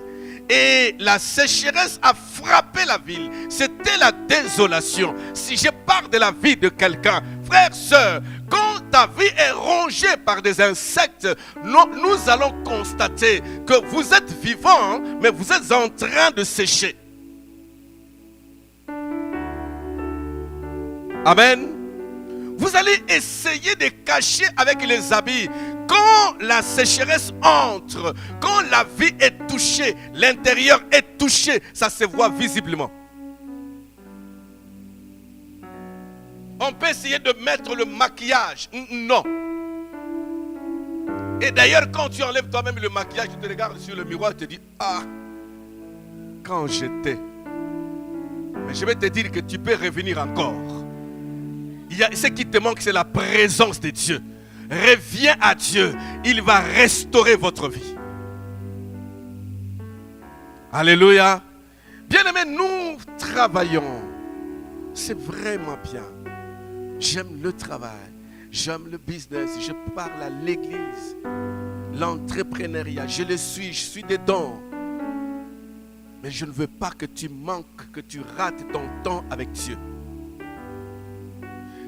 [0.49, 3.29] et la sécheresse a frappé la ville.
[3.47, 5.13] C'était la désolation.
[5.35, 8.21] Si je parle de la vie de quelqu'un, frère, quand
[8.91, 11.27] ta vie est rongée par des insectes,
[11.63, 16.95] nous, allons constater que vous êtes vivant, mais vous êtes en train de sécher.
[21.25, 21.71] Amen.
[22.57, 25.49] Vous allez essayer de cacher avec les habits
[25.87, 32.29] quand la sécheresse entre, quand la vie est touchée, l'intérieur est touché, ça se voit
[32.29, 32.89] visiblement.
[36.59, 38.69] On peut essayer de mettre le maquillage.
[38.91, 39.23] Non.
[41.41, 44.35] Et d'ailleurs, quand tu enlèves toi-même le maquillage, tu te regardes sur le miroir et
[44.35, 45.01] te dis, ah,
[46.43, 47.19] quand j'étais.
[48.65, 50.53] Mais je vais te dire que tu peux revenir encore.
[51.91, 54.21] Il y ce qui te manque, c'est la présence de Dieu.
[54.69, 55.93] Reviens à Dieu.
[56.23, 57.95] Il va restaurer votre vie.
[60.71, 61.41] Alléluia.
[62.09, 64.01] Bien-aimés, nous travaillons.
[64.93, 66.03] C'est vraiment bien.
[66.99, 68.11] J'aime le travail.
[68.51, 69.51] J'aime le business.
[69.59, 71.15] Je parle à l'église.
[71.93, 73.07] L'entrepreneuriat.
[73.07, 73.73] Je le suis.
[73.73, 74.61] Je suis dedans.
[76.23, 79.77] Mais je ne veux pas que tu manques, que tu rates ton temps avec Dieu.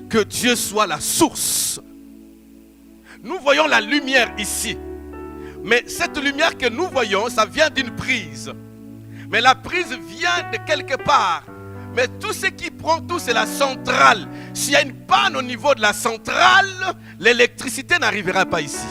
[0.10, 1.82] Que Dieu soit la source
[3.24, 4.78] nous voyons la lumière ici.
[5.64, 8.54] Mais cette lumière que nous voyons, ça vient d'une prise.
[9.30, 11.44] Mais la prise vient de quelque part.
[11.96, 14.28] Mais tout ce qui prend tout, c'est la centrale.
[14.58, 16.66] S'il y a une panne au niveau de la centrale,
[17.20, 18.88] l'électricité n'arrivera pas ici.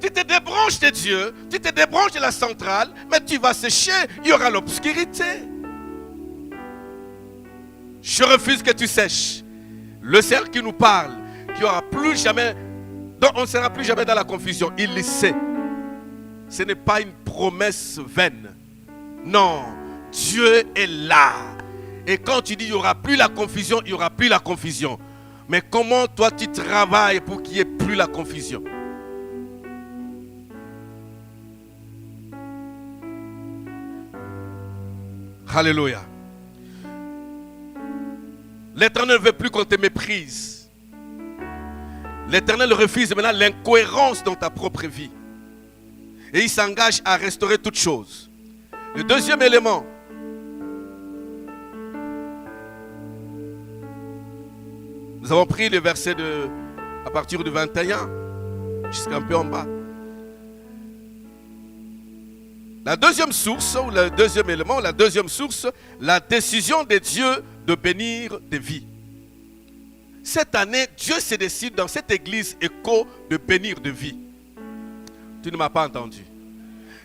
[0.00, 3.92] Tu te débranches de Dieu, tu te débranches de la centrale, mais tu vas sécher,
[4.22, 5.42] il y aura l'obscurité.
[8.00, 9.44] Je refuse que tu sèches.
[10.00, 11.12] Le cercle qui nous parle,
[11.58, 12.56] qui aura plus jamais,
[13.20, 14.72] dont on ne sera plus jamais dans la confusion.
[14.78, 15.34] Il le sait.
[16.48, 18.54] Ce n'est pas une promesse vaine.
[19.26, 19.62] Non,
[20.10, 21.53] Dieu est là.
[22.06, 24.38] Et quand tu dis il n'y aura plus la confusion, il n'y aura plus la
[24.38, 24.98] confusion.
[25.48, 28.62] Mais comment toi tu travailles pour qu'il n'y ait plus la confusion?
[35.54, 36.02] Alléluia.
[38.74, 40.68] L'Éternel ne veut plus qu'on te méprise.
[42.28, 45.10] L'Éternel refuse maintenant l'incohérence dans ta propre vie.
[46.34, 48.28] et il s'engage à restaurer toutes choses.
[48.96, 49.86] Le deuxième élément,
[55.24, 56.50] nous avons pris le verset de,
[57.06, 58.10] à partir du 21
[58.90, 59.66] jusqu'à un peu en bas.
[62.84, 65.66] La deuxième source, ou le deuxième élément, la deuxième source,
[65.98, 68.86] la décision de Dieu de bénir des vies.
[70.22, 74.18] Cette année, Dieu se décide dans cette église écho de bénir de vie.
[75.42, 76.22] Tu ne m'as pas entendu.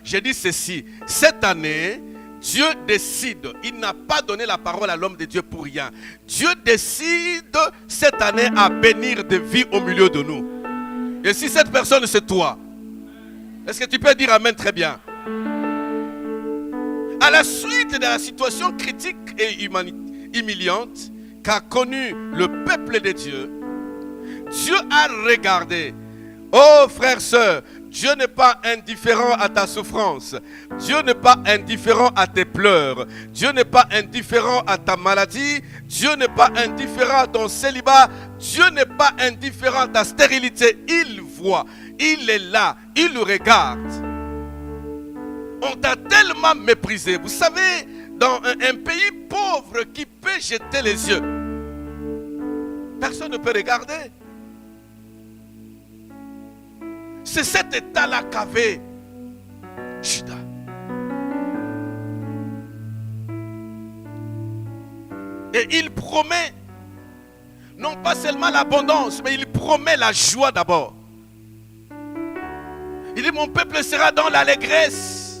[0.04, 0.84] J'ai dit ceci.
[1.06, 2.02] Cette année,
[2.40, 3.52] Dieu décide.
[3.62, 5.90] Il n'a pas donné la parole à l'homme de Dieu pour rien.
[6.26, 11.20] Dieu décide cette année à bénir de vie au milieu de nous.
[11.22, 12.58] Et si cette personne, c'est toi,
[13.66, 14.98] est-ce que tu peux dire Amen très bien?
[17.20, 19.62] À la suite de la situation critique et
[20.32, 21.12] humiliante,
[21.44, 23.50] qu'a connu le peuple de Dieu,
[24.50, 25.94] Dieu a regardé.
[26.52, 30.36] Oh frères, sœurs, Dieu n'est pas indifférent à ta souffrance.
[30.78, 33.04] Dieu n'est pas indifférent à tes pleurs.
[33.30, 35.60] Dieu n'est pas indifférent à ta maladie.
[35.84, 38.08] Dieu n'est pas indifférent à ton célibat.
[38.38, 40.78] Dieu n'est pas indifférent à ta stérilité.
[40.88, 41.66] Il voit.
[41.98, 42.76] Il est là.
[42.94, 43.80] Il regarde.
[45.60, 47.18] On t'a tellement méprisé.
[47.18, 47.86] Vous savez,
[48.18, 51.22] dans un, pays pauvre qui peut jeter les yeux,
[53.00, 54.12] personne ne peut regarder.
[57.24, 58.80] C'est cet état-là qu'avait
[60.02, 60.34] Judas.
[65.52, 66.54] Et il promet
[67.80, 70.94] non pas seulement l'abondance, mais il promet la joie d'abord.
[73.16, 75.40] Il dit, mon peuple sera dans l'allégresse.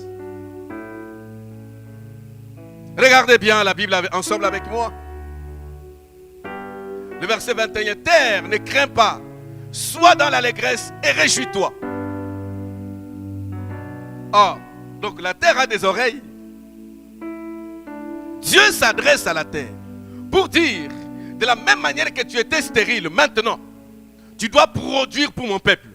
[2.98, 4.92] Regardez bien la Bible ensemble avec moi.
[6.44, 9.20] Le verset 21, Terre, ne crains pas,
[9.72, 11.72] sois dans l'allégresse et réjouis-toi.
[14.32, 14.58] Ah,
[15.00, 16.22] donc la terre a des oreilles.
[18.40, 19.72] Dieu s'adresse à la terre
[20.30, 20.90] pour dire,
[21.34, 23.58] de la même manière que tu étais stérile, maintenant,
[24.38, 25.88] tu dois produire pour mon peuple.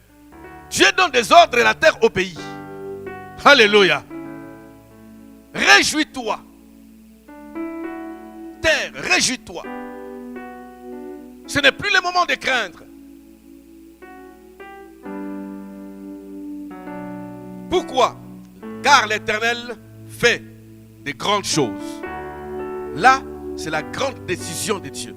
[0.69, 2.37] Dieu donne des ordres à la terre pays.
[3.43, 4.03] Alléluia.
[5.53, 6.39] Réjouis-toi
[8.93, 9.63] réjouis-toi.
[11.47, 12.79] Ce n'est plus le moment de craindre.
[17.69, 18.17] Pourquoi?
[18.83, 19.75] Car l'Éternel
[20.07, 20.41] fait
[21.03, 22.01] des grandes choses.
[22.95, 23.21] Là,
[23.55, 25.15] c'est la grande décision de Dieu.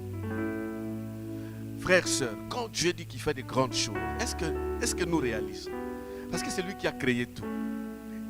[1.81, 4.45] Frères, sœurs, quand Dieu dit qu'il fait des grandes choses, est-ce que,
[4.83, 5.71] est que nous réalisons?
[6.31, 7.45] Parce que c'est lui qui a créé tout.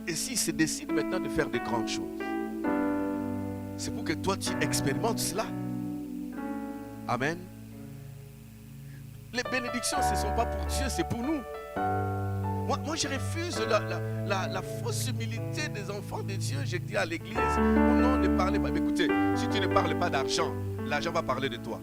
[0.06, 2.04] Et s'il se décide maintenant de faire des grandes choses,
[3.76, 5.46] c'est pour que toi tu expérimentes cela.
[7.06, 7.38] Amen.
[9.32, 11.40] Les bénédictions, ce ne sont pas pour Dieu, c'est pour nous.
[12.68, 13.58] Moi, je refuse
[14.28, 16.58] la, fausse humilité des enfants de Dieu.
[16.66, 18.68] Je dis à l'église, non, ne parlez pas.
[18.68, 20.52] Écoutez, si tu ne parles pas d'argent,
[20.84, 21.80] l'argent va parler de toi.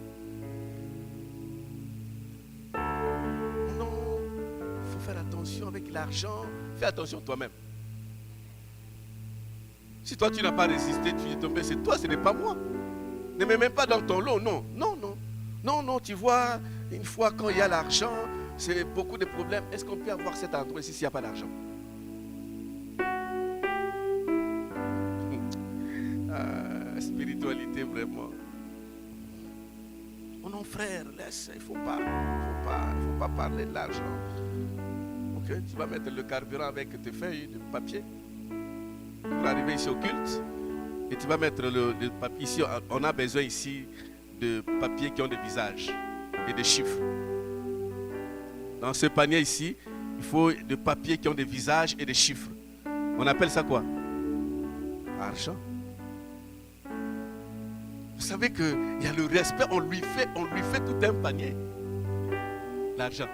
[3.76, 4.20] Non,
[4.80, 6.44] il faut faire attention avec l'argent.
[6.76, 7.50] Fais attention toi-même.
[10.04, 12.56] Si toi tu n'as pas résisté, tu es tombé, c'est toi, ce n'est pas moi.
[13.36, 15.18] Ne me mets pas dans ton lot, non, non, non.
[15.64, 16.60] Non, non, tu vois,
[16.92, 18.12] une fois quand il y a l'argent,
[18.56, 19.64] c'est beaucoup de problèmes.
[19.72, 21.48] Est-ce qu'on peut avoir cet endroit ici s'il n'y a pas d'argent?
[26.28, 28.30] Ah, Spiritualité, vraiment.
[30.44, 34.02] Oh non, frère, laisse, il ne faut pas, faut pas, faut pas parler de l'argent.
[35.46, 38.02] Tu vas mettre le carburant avec tes feuilles de papier
[39.22, 40.42] pour arriver ici au culte.
[41.10, 42.42] Et tu vas mettre le, papier.
[42.42, 43.86] Ici, on a besoin ici
[44.40, 45.92] de papiers qui ont des visages
[46.48, 46.98] et des chiffres.
[48.80, 49.76] Dans ce panier ici,
[50.18, 52.50] il faut des papiers qui ont des visages et des chiffres.
[53.18, 53.82] On appelle ça quoi?
[55.20, 55.56] Argent.
[58.16, 61.14] Vous savez qu'il y a le respect, on lui fait, on lui fait tout un
[61.14, 61.54] panier.
[62.96, 63.28] L'argent.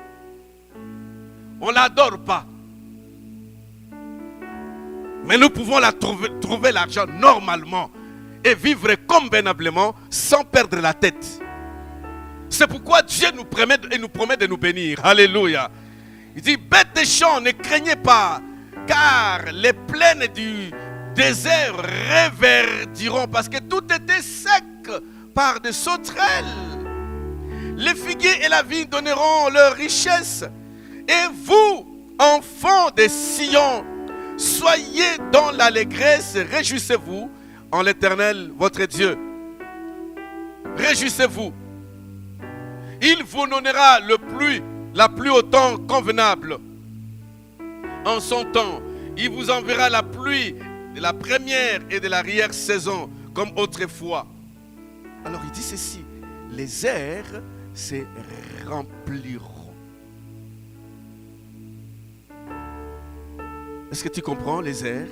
[1.60, 2.44] On ne l'adore pas.
[5.24, 7.90] Mais nous pouvons la trouver, trouver l'argent normalement
[8.44, 11.40] et vivre convenablement sans perdre la tête.
[12.52, 13.78] C'est pourquoi Dieu nous promet,
[14.36, 14.98] de nous bénir.
[15.02, 15.70] Alléluia.
[16.36, 18.40] Il dit, bêtes des champs, ne craignez pas,
[18.86, 20.70] car les plaines du
[21.14, 24.64] désert réverdiront, parce que tout était sec
[25.34, 26.44] par des sauterelles.
[27.76, 30.44] Les figuiers et la vigne donneront leur richesse.
[31.08, 31.86] Et vous,
[32.18, 33.84] enfants des sillons,
[34.36, 37.30] Soyez dans l'allégresse, réjouissez-vous
[37.70, 39.16] en l'éternel, votre Dieu.
[40.76, 41.52] Réjouissez-vous.
[43.04, 44.62] Il vous donnera le plus,
[44.94, 46.58] la plus autant convenable.
[48.06, 48.80] En son temps,
[49.16, 50.54] Il vous enverra la pluie
[50.94, 54.26] de la première et de l'arrière saison, comme autrefois.
[55.24, 56.04] Alors il dit ceci,
[56.50, 57.42] les airs
[57.74, 57.96] se
[58.66, 59.48] rempliront.
[63.90, 65.08] Est-ce que tu comprends les airs?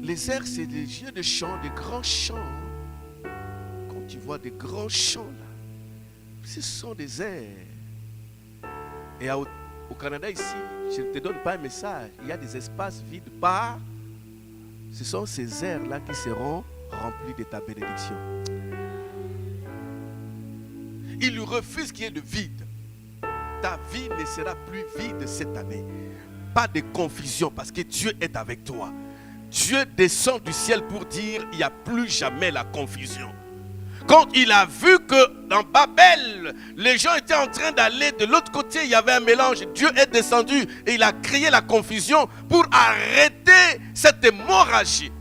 [0.00, 2.36] Les airs, c'est des yeux de chant, des grands chants.
[4.08, 5.46] Tu vois des grands chants là,
[6.42, 7.66] ce sont des airs.
[9.20, 9.46] Et au,
[10.00, 10.42] Canada ici,
[10.96, 12.10] je ne te donne pas un message.
[12.22, 13.78] Il y a des espaces vides par.
[14.92, 18.16] Ce sont ces airs-là qui seront remplis de ta bénédiction.
[21.20, 22.64] Il refuse qu'il y ait de vide.
[23.60, 25.84] Ta vie ne sera plus vide cette année.
[26.54, 28.90] Pas de confusion parce que Dieu est avec toi.
[29.50, 33.30] Dieu descend du ciel pour dire il n'y a plus jamais la confusion.
[34.08, 38.50] Quand il a vu que dans Babel, les gens étaient en train d'aller de l'autre
[38.50, 39.58] côté, il y avait un mélange.
[39.74, 45.12] Dieu est descendu et il a créé la confusion pour arrêter cette hémorragie.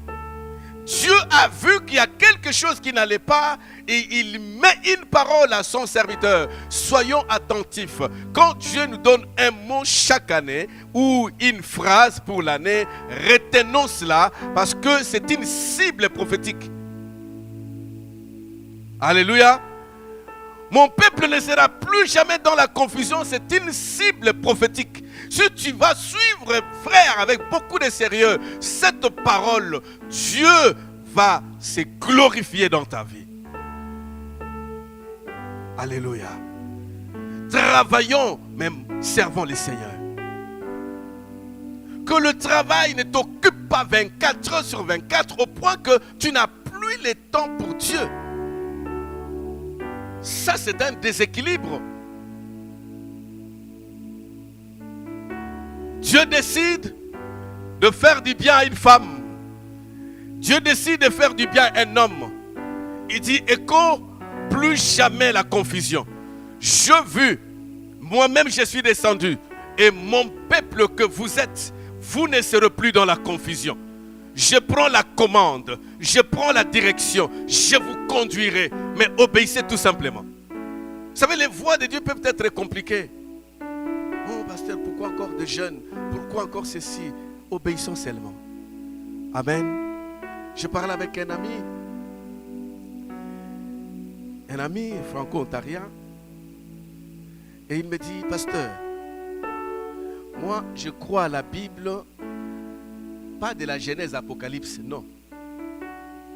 [0.85, 3.57] Dieu a vu qu'il y a quelque chose qui n'allait pas
[3.89, 6.47] et il met une parole à son serviteur.
[6.69, 7.99] Soyons attentifs.
[8.33, 14.31] Quand Dieu nous donne un mot chaque année ou une phrase pour l'année, retenons cela
[14.55, 16.71] parce que c'est une cible prophétique.
[18.99, 19.61] Alléluia.
[20.71, 23.19] Mon peuple ne sera plus jamais dans la confusion.
[23.23, 25.03] C'est une cible prophétique.
[25.29, 29.79] Si tu vas suivre, frère, avec beaucoup de sérieux, cette parole,
[30.09, 30.75] Dieu
[31.13, 33.27] va se glorifier dans ta vie.
[35.77, 36.29] Alléluia.
[37.49, 39.91] Travaillons, même servons les seigneurs.
[42.05, 46.47] Que le travail ne t'occupe pas 24 heures sur 24 au point que tu n'as
[46.47, 47.99] plus le temps pour Dieu.
[50.21, 51.81] Ça, c'est un déséquilibre.
[56.01, 56.95] Dieu décide
[57.81, 59.21] de faire du bien à une femme.
[60.39, 62.31] Dieu décide de faire du bien à un homme.
[63.09, 64.01] Il dit, écho,
[64.49, 66.05] plus jamais la confusion.
[66.59, 67.39] Je vu,
[67.99, 69.37] moi-même je suis descendu,
[69.77, 73.77] et mon peuple que vous êtes, vous ne serez plus dans la confusion.
[74.37, 80.23] Je prends la commande, je prends la direction, je vous conduirai, mais obéissez tout simplement.
[80.51, 83.09] Vous savez, les voies de Dieu peuvent être compliquées.
[83.59, 85.79] Oh, pasteur, pourquoi encore de jeunes?
[86.11, 87.11] Pourquoi encore ceci?
[87.49, 88.35] Obéissons seulement.
[89.33, 89.65] Amen.
[90.55, 91.49] Je parle avec un ami,
[94.49, 95.89] un ami franco-ontarien,
[97.71, 98.69] et il me dit, pasteur,
[100.39, 101.91] moi je crois à la Bible,
[103.39, 105.05] pas de la Genèse Apocalypse, non.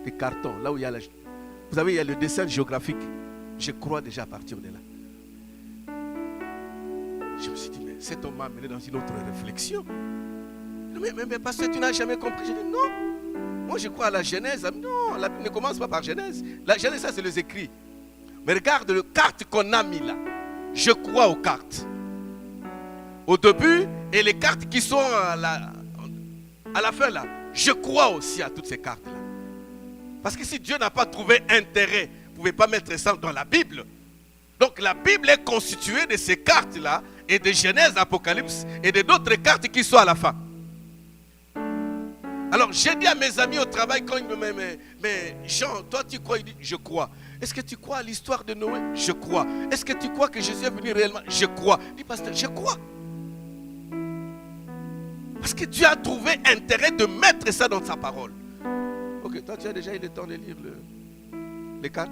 [0.04, 1.00] Des cartons, là où il y a la...
[1.00, 2.98] Vous savez, il y a le dessin géographique.
[3.60, 4.80] Je crois déjà à partir de là.
[7.40, 9.84] Je me suis dit, mais cet homme m'a amené dans une autre réflexion.
[11.00, 12.46] Mais, mais, mais pasteur, tu n'as jamais compris.
[12.46, 13.68] Je dis, non.
[13.68, 14.64] Moi, je crois à la Genèse.
[14.64, 16.44] Non, la Bible ne commence pas par Genèse.
[16.66, 17.70] La Genèse, ça, c'est les écrits.
[18.46, 20.16] Mais regarde le carte qu'on a mis là.
[20.74, 21.88] Je crois aux cartes.
[23.28, 25.72] Au début, et les cartes qui sont à la,
[26.74, 27.26] à la fin là.
[27.54, 29.12] Je crois aussi à toutes ces cartes là.
[30.24, 33.32] Parce que si Dieu n'a pas trouvé intérêt, vous ne pouvez pas mettre ça dans
[33.32, 33.86] la Bible.
[34.60, 39.36] Donc la Bible est constituée de ces cartes-là et de Genèse, Apocalypse et de d'autres
[39.36, 40.36] cartes qui sont à la fin.
[42.54, 46.04] Alors j'ai dit à mes amis au travail quand ils me disent, mais, Jean, toi
[46.08, 46.38] tu crois?
[46.38, 47.10] Il dit, je crois.
[47.42, 48.80] Est-ce que tu crois à l'histoire de Noé?
[48.94, 49.48] Je crois.
[49.72, 51.22] Est-ce que tu crois que Jésus est venu réellement?
[51.28, 51.80] Je crois.
[51.92, 52.78] Il dit, pasteur, je crois.
[55.42, 58.32] Parce que Dieu a trouvé intérêt de mettre ça dans sa parole.
[59.24, 60.56] Ok, toi tu as déjà eu le temps de lire
[61.82, 62.12] les cartes?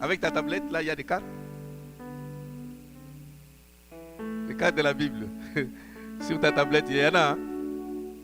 [0.00, 1.24] Avec ta tablette, là, il y a des cartes?
[4.46, 5.26] Les cartes de la Bible.
[6.20, 7.30] Sur ta tablette, il y en a.
[7.30, 7.38] Hein?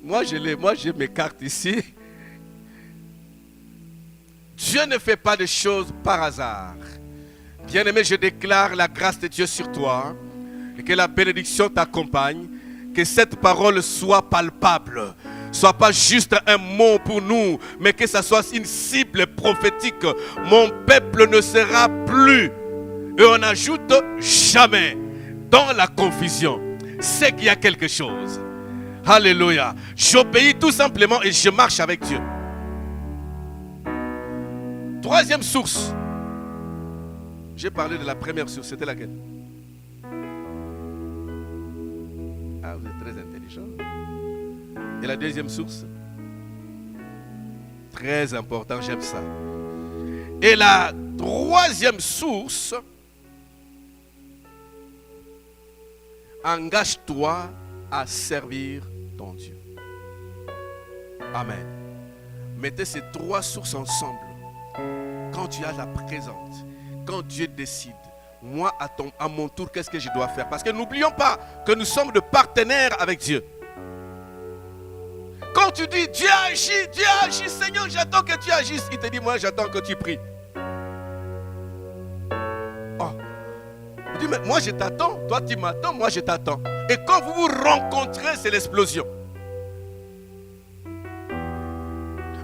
[0.03, 0.55] Moi, je l'ai.
[0.55, 1.83] Moi, j'ai mes cartes ici.
[4.57, 6.77] Dieu ne fait pas de choses par hasard.
[7.67, 10.15] Bien-aimé, je déclare la grâce de Dieu sur toi
[10.77, 12.47] et que la bénédiction t'accompagne.
[12.95, 15.15] Que cette parole soit palpable,
[15.53, 20.05] soit pas juste un mot pour nous, mais que ça soit une cible prophétique.
[20.45, 22.47] Mon peuple ne sera plus,
[23.17, 24.97] et on ajoute jamais,
[25.51, 26.61] dans la confusion.
[27.01, 28.41] C'est qu'il y a quelque chose.
[29.07, 29.75] Alléluia.
[29.97, 32.19] J'obéis tout simplement et je marche avec Dieu.
[35.01, 35.95] Troisième source.
[37.57, 38.69] J'ai parlé de la première source.
[38.69, 39.11] C'était laquelle?
[45.03, 45.85] Et la deuxième source
[47.93, 49.21] Très important, j'aime ça.
[50.41, 52.75] Et la troisième source,
[56.45, 57.51] engage-toi
[57.91, 58.85] à servir
[59.19, 59.57] ton Dieu.
[61.35, 61.67] Amen.
[62.57, 64.19] Mettez ces trois sources ensemble.
[65.33, 66.65] Quand tu as la présente,
[67.07, 67.93] quand Dieu décide,
[68.43, 68.75] moi
[69.19, 70.49] à, mon tour, qu'est-ce que je dois faire?
[70.49, 73.45] Parce que n'oublions pas que nous sommes de partenaires avec Dieu.
[75.55, 79.21] Quand tu dis Dieu agit, Dieu agit, Seigneur, j'attends que tu agisses, il te dit,
[79.21, 80.19] moi j'attends que tu pries.
[82.99, 83.11] Oh.
[84.15, 86.61] Il dit, mais moi je t'attends, toi tu m'attends, moi je t'attends.
[86.89, 89.05] Et quand vous vous rencontrez, c'est l'explosion.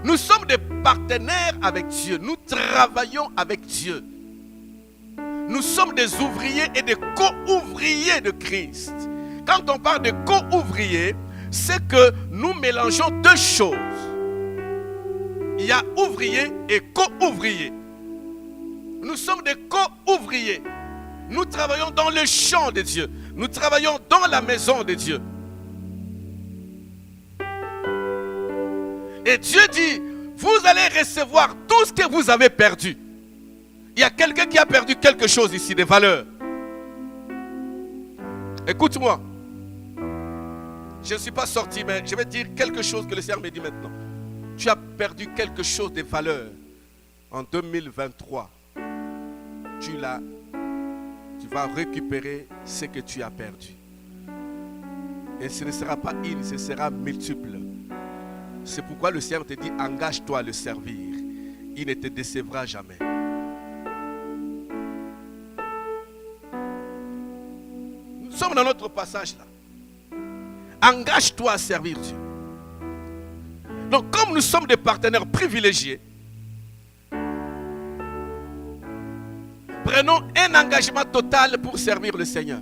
[0.03, 2.17] Nous sommes des partenaires avec Dieu.
[2.17, 4.03] Nous travaillons avec Dieu.
[5.47, 8.93] Nous sommes des ouvriers et des co-ouvriers de Christ.
[9.45, 11.15] Quand on parle de co-ouvriers,
[11.51, 13.75] c'est que nous mélangeons deux choses.
[15.57, 17.71] Il y a ouvrier et co-ouvrier.
[19.01, 20.61] Nous sommes des co-ouvriers.
[21.29, 23.09] Nous travaillons dans le champ de Dieu.
[23.33, 25.19] Nous travaillons dans la maison de Dieu.
[29.25, 30.01] Et Dieu dit,
[30.35, 32.97] vous allez recevoir tout ce que vous avez perdu.
[33.97, 36.23] Il y a quelqu'un qui a perdu quelque chose ici, des valeurs.
[38.67, 39.19] Écoute-moi.
[41.03, 43.49] Je ne suis pas sorti, mais je vais dire quelque chose que le Seigneur me
[43.49, 43.89] dit maintenant.
[44.55, 46.51] Tu as perdu quelque chose de valeurs
[47.31, 48.51] en 2023.
[49.81, 50.21] Tu l'as.
[51.41, 53.69] Tu vas récupérer ce que tu as perdu.
[55.41, 57.57] Et ce ne sera pas une, ce sera multiple.
[58.63, 61.17] C'est pourquoi le Seigneur te dit, engage-toi à le servir.
[61.75, 63.16] Il ne te décevra jamais.
[68.55, 69.45] Dans notre passage là.
[70.89, 72.15] Engage-toi à servir Dieu.
[73.89, 75.99] Donc comme nous sommes des partenaires privilégiés,
[79.83, 82.59] prenons un engagement total pour servir le Seigneur.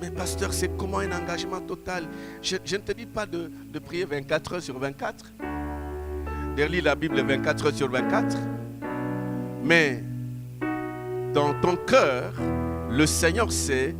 [0.00, 2.04] Mais, pasteur, c'est comment un engagement total?
[2.42, 3.50] Je, ne te dis pas de,
[3.84, 5.32] prier 24 heures sur 24,
[6.56, 8.36] de lire la Bible 24 heures sur 24.
[9.64, 10.04] Mais
[11.32, 12.34] dans ton cœur,
[12.94, 13.92] le Seigneur sait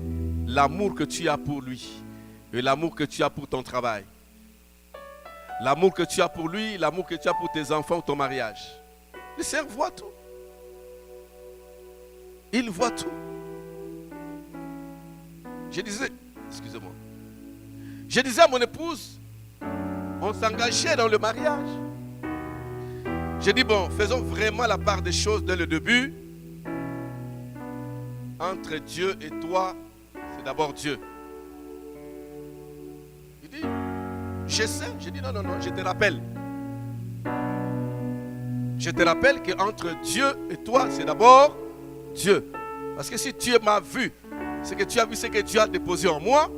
[0.47, 2.05] l'amour que tu as pour lui
[2.53, 4.05] et l'amour que tu as pour ton travail.
[5.61, 8.81] L'amour que tu as pour lui, l'amour que tu as pour tes enfants, ton mariage.
[9.37, 10.13] Le Seigneur voit tout.
[12.53, 13.11] Il voit tout.
[15.73, 16.13] Je disais,
[16.49, 16.93] excusez-moi,
[18.09, 19.19] je disais à mon épouse,
[20.21, 21.69] on s'engageait dans le mariage.
[23.41, 26.15] J'ai dit, bon, faisons vraiment la part des choses dès le début.
[28.45, 29.75] Entre Dieu et toi,
[30.37, 30.99] c'est d'abord Dieu.
[33.43, 33.67] Il dit,
[34.47, 34.85] je sais.
[34.99, 36.21] J'ai dit, non, non, non, je te rappelle.
[38.79, 41.57] Je te rappelle qu'entre Dieu et toi, c'est d'abord
[42.15, 42.51] Dieu.
[42.97, 44.13] Parce que si tu m'as vu
[44.65, 46.51] c'est que tu as vu ce que Dieu a déposé en moi.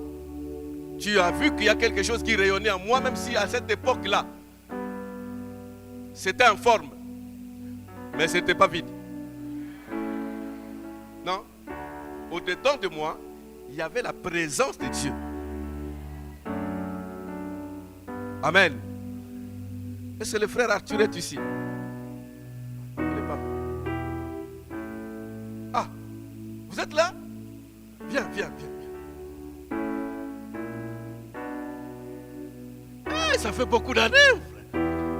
[0.99, 3.47] Tu as vu qu'il y a quelque chose qui rayonnait en moi, même si à
[3.47, 4.25] cette époque-là,
[6.15, 6.89] c'était informe.
[8.17, 8.87] Mais ce n'était pas vide.
[12.31, 13.19] Au-dedans de moi,
[13.69, 15.13] il y avait la présence de Dieu.
[18.43, 18.75] Amen.
[20.21, 21.39] Est-ce que le frère Arthur est ici?
[25.73, 25.87] Ah,
[26.69, 27.13] vous êtes là?
[28.09, 28.69] Viens, viens, viens.
[33.09, 34.17] Eh, ça fait beaucoup d'années,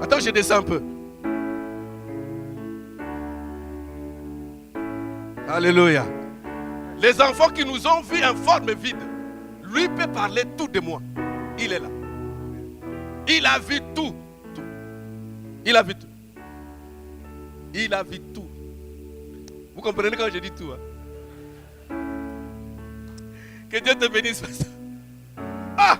[0.01, 0.81] Attends, je descends un peu.
[5.47, 6.05] Alléluia.
[6.99, 8.97] Les enfants qui nous ont vus en forme vide,
[9.63, 11.01] lui peut parler tout de moi.
[11.59, 11.89] Il est là.
[13.27, 14.15] Il a vu tout.
[15.65, 16.07] Il a vu tout.
[17.73, 18.47] Il a vu tout.
[19.75, 20.79] Vous comprenez quand je dis tout hein?
[23.69, 24.41] Que Dieu te bénisse.
[25.77, 25.99] Ah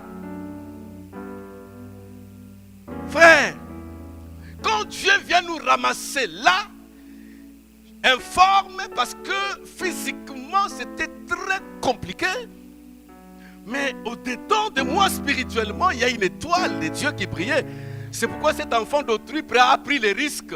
[3.10, 3.56] Frère,
[4.64, 6.68] quand Dieu vient nous ramasser là,
[8.08, 12.28] informe parce que physiquement c'était très compliqué.
[13.66, 17.66] Mais au-dedans de moi spirituellement, il y a une étoile de Dieu qui brillait.
[18.12, 20.56] C'est pourquoi cet enfant d'autrui a pris les risques.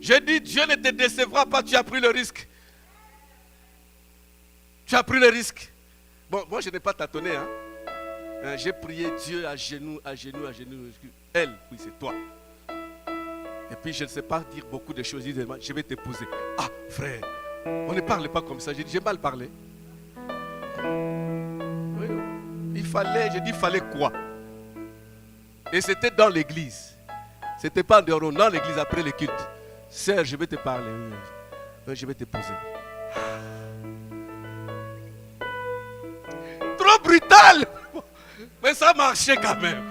[0.00, 2.48] J'ai dit, Dieu ne te décevra pas, tu as pris le risque.
[4.86, 5.70] Tu as pris le risque.
[6.30, 7.36] Bon, moi je n'ai pas tâtonné.
[7.36, 7.46] Hein.
[8.42, 8.56] hein.
[8.56, 10.88] J'ai prié Dieu à genoux, à genoux, à genoux.
[11.34, 12.14] Elle, oui, c'est toi.
[13.70, 15.24] Et puis je ne sais pas dire beaucoup de choses.
[15.24, 16.26] Je vais t'épouser.
[16.58, 17.20] Ah, frère,
[17.66, 18.72] on ne parle pas comme ça.
[18.72, 19.50] J'ai dit, mal parlé.
[22.74, 24.12] il fallait, j'ai dit, il fallait quoi?
[25.72, 26.96] Et c'était dans l'église.
[27.60, 29.48] C'était pas en dehors, dans l'église après le culte.
[29.88, 31.10] Sœur, je vais te parler.
[31.86, 32.54] Je vais t'épouser.
[37.02, 37.66] brutal.
[38.62, 39.82] Mais ça marchait quand même.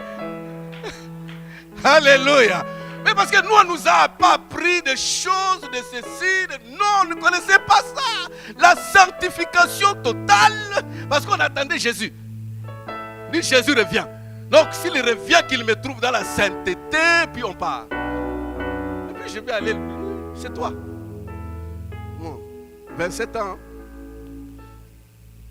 [1.84, 2.66] Alléluia.
[3.06, 6.48] Mais parce que nous, on ne nous a pas appris des choses, de ceci.
[6.48, 6.72] De...
[6.72, 8.30] Non, on ne connaissait pas ça.
[8.58, 10.84] La sanctification totale.
[11.10, 12.14] Parce qu'on attendait Jésus.
[13.34, 14.06] Jésus revient.
[14.50, 16.98] Donc s'il revient, qu'il me trouve dans la sainteté,
[17.32, 17.86] puis on part.
[19.10, 19.76] Et puis je vais aller.
[20.36, 20.74] C'est toi.
[22.98, 23.58] 27 ans.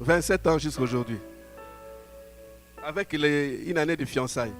[0.01, 1.19] 27 ans jusqu'à aujourd'hui.
[2.85, 4.53] Avec une année de fiançailles.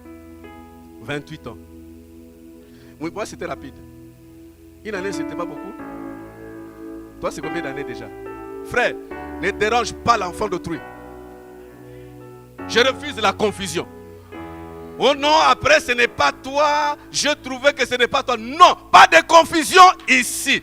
[1.03, 1.59] 28 ans.
[3.01, 3.75] Oui, moi, c'était rapide.
[4.85, 5.73] Une année, c'était pas beaucoup.
[7.21, 8.07] Toi, c'est combien d'années déjà?
[8.65, 8.95] Frère,
[9.41, 10.79] ne dérange pas l'enfant d'autrui.
[12.69, 13.87] Je refuse la confusion.
[14.99, 16.97] Oh non, après, ce n'est pas toi.
[17.11, 18.37] Je trouvais que ce n'est pas toi.
[18.37, 20.63] Non, pas de confusion ici.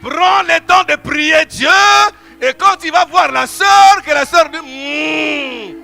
[0.00, 1.68] Prends le temps de prier Dieu.
[2.40, 4.58] Et quand tu vas voir la soeur, que la soeur dit...
[4.58, 5.82] Hmm.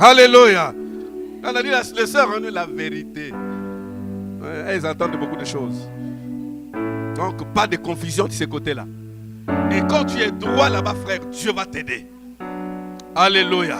[0.00, 0.72] Alléluia.
[1.42, 3.32] On a dit, les soeurs ont la vérité.
[4.66, 5.88] Elles entendent beaucoup de choses.
[7.16, 8.84] Donc, pas de confusion de ce côté-là.
[9.70, 12.06] Et quand tu es droit là-bas, frère, Dieu va t'aider.
[13.14, 13.78] Alléluia.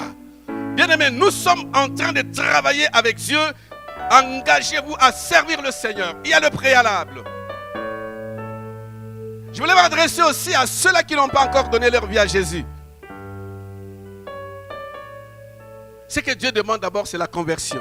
[0.74, 3.38] Bien-aimés, nous sommes en train de travailler avec Dieu.
[4.10, 6.16] Engagez-vous à servir le Seigneur.
[6.24, 7.22] Il y a le préalable.
[9.52, 12.64] Je voulais m'adresser aussi à ceux-là qui n'ont pas encore donné leur vie à Jésus.
[16.10, 17.80] Ce que Dieu demande d'abord, c'est la conversion.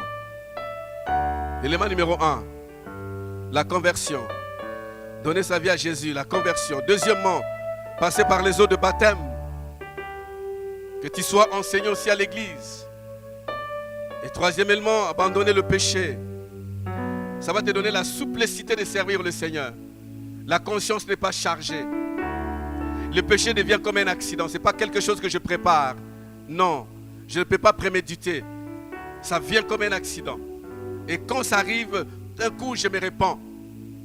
[1.63, 2.43] L'élément numéro un,
[3.51, 4.21] la conversion.
[5.23, 6.79] Donner sa vie à Jésus, la conversion.
[6.87, 7.41] Deuxièmement,
[7.99, 9.17] passer par les eaux de baptême.
[11.01, 12.85] Que tu sois enseigné aussi à l'église.
[14.23, 16.15] Et troisièmement, abandonner le péché.
[17.39, 19.73] Ça va te donner la souplicité de servir le Seigneur.
[20.45, 21.83] La conscience n'est pas chargée.
[23.11, 24.47] Le péché devient comme un accident.
[24.47, 25.95] Ce n'est pas quelque chose que je prépare.
[26.47, 26.85] Non,
[27.29, 28.43] je ne peux pas préméditer.
[29.21, 30.39] Ça vient comme un accident.
[31.07, 32.05] Et quand ça arrive,
[32.35, 33.39] d'un coup, je me répands.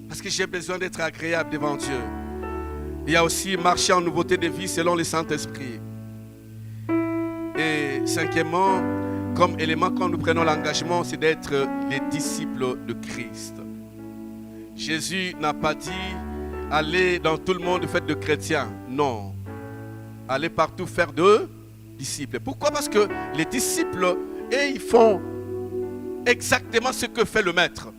[0.08, 1.98] Parce que j'ai besoin d'être agréable devant Dieu.
[3.06, 5.80] Il y a aussi marcher en nouveauté de vie selon le Saint-Esprit.
[7.56, 8.82] Et cinquièmement,
[9.34, 13.54] comme élément, quand nous prenons l'engagement, c'est d'être les disciples de Christ.
[14.76, 15.90] Jésus n'a pas dit
[16.70, 18.68] aller dans tout le monde fait de chrétiens.
[18.88, 19.34] Non.
[20.28, 21.48] Aller partout faire de
[21.96, 22.40] disciples.
[22.40, 22.70] Pourquoi?
[22.70, 24.16] Parce que les disciples,
[24.50, 25.20] et ils font
[26.26, 27.92] exactement ce que fait le maître.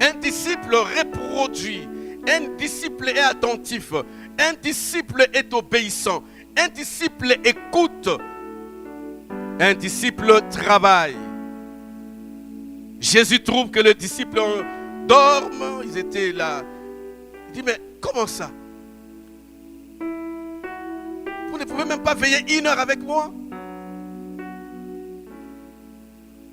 [0.00, 1.88] Un disciple reproduit.
[2.28, 3.92] Un disciple est attentif.
[4.38, 6.24] Un disciple est obéissant.
[6.56, 8.08] Un disciple écoute.
[9.60, 11.16] Un disciple travaille.
[13.00, 14.40] Jésus trouve que les disciples
[15.06, 15.82] dorment.
[15.84, 16.62] Ils étaient là
[17.52, 18.50] dit, mais comment ça?
[21.54, 23.32] Vous ne pouvez même pas veiller une heure avec moi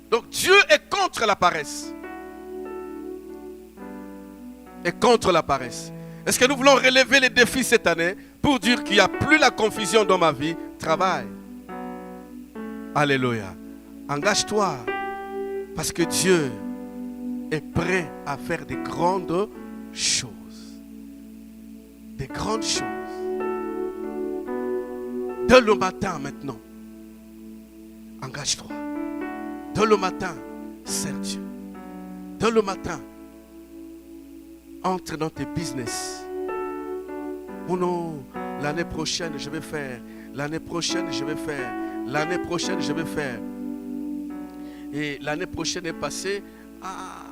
[0.08, 1.92] Donc Dieu est contre la paresse.
[4.84, 5.90] Et contre la paresse.
[6.24, 9.38] Est-ce que nous voulons relever les défis cette année pour dire qu'il n'y a plus
[9.38, 10.54] la confusion dans ma vie?
[10.78, 11.26] Travaille.
[12.94, 13.56] Alléluia.
[14.08, 14.76] Engage-toi.
[15.74, 16.52] Parce que Dieu
[17.50, 19.48] est prêt à faire des grandes
[19.92, 20.30] choses
[22.22, 23.01] des grandes choses.
[25.52, 26.56] Dès le matin maintenant,
[28.22, 28.74] engage-toi.
[29.74, 30.34] Dès le matin,
[30.82, 31.42] sers Dieu.
[32.38, 32.98] Dès le matin,
[34.82, 36.24] entre dans tes business.
[37.68, 38.24] Oh non,
[38.62, 40.00] l'année prochaine, je vais faire.
[40.32, 41.70] L'année prochaine, je vais faire.
[42.06, 43.38] L'année prochaine, je vais faire.
[44.90, 46.42] Et l'année prochaine est passée.
[46.80, 47.26] Ah,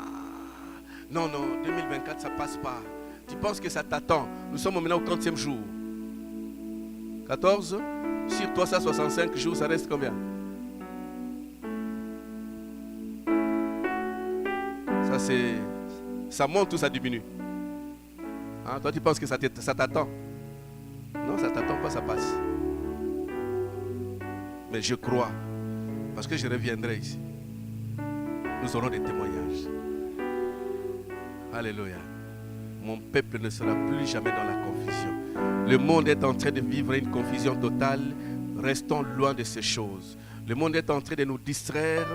[1.11, 2.83] non, non, 2024, ça passe pas.
[3.27, 4.29] Tu penses que ça t'attend?
[4.53, 5.57] Nous sommes maintenant au 40e jour.
[7.27, 7.79] 14
[8.29, 10.13] Sur 365 jours, ça reste combien?
[15.05, 15.55] Ça, c'est.
[16.31, 17.23] Ça monte ou ça diminue?
[18.67, 18.79] Hein?
[18.81, 20.09] Toi, tu penses que ça t'attend?
[21.15, 22.35] Non, ça t'attend pas, ça passe.
[24.73, 25.31] Mais je crois.
[26.15, 27.19] Parce que je reviendrai ici.
[28.63, 29.69] Nous aurons des témoignages.
[31.53, 31.97] Alléluia
[32.83, 35.13] mon peuple ne sera plus jamais dans la confusion.
[35.71, 38.01] Le monde est en train de vivre une confusion totale.
[38.61, 40.19] Restons loin de ces choses.
[40.49, 42.09] Le monde est en train de nous distraire,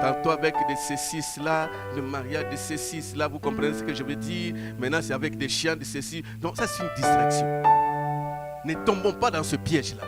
[0.00, 4.02] tantôt avec des ceci, là, le mariage de ceci, là, vous comprenez ce que je
[4.02, 4.54] veux dire?
[4.78, 6.22] Maintenant, c'est avec des chiens de ceci.
[6.40, 7.46] Donc, ça, c'est une distraction.
[8.64, 10.04] Ne tombons pas dans ce piège-là.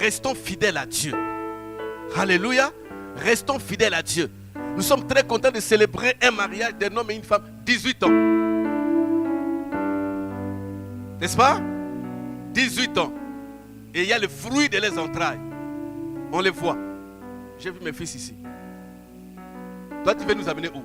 [0.00, 1.12] Restons fidèles à Dieu.
[2.16, 2.70] Alléluia.
[3.16, 4.30] Restons fidèles à Dieu.
[4.76, 8.10] Nous sommes très contents de célébrer un mariage d'un homme et une femme, 18 ans.
[11.20, 11.60] N'est-ce pas?
[12.56, 13.12] 18 ans.
[13.94, 15.38] Et il y a le fruit de les entrailles.
[16.32, 16.78] On les voit.
[17.58, 18.34] J'ai vu mes fils ici.
[20.02, 20.82] Toi, tu veux nous amener où?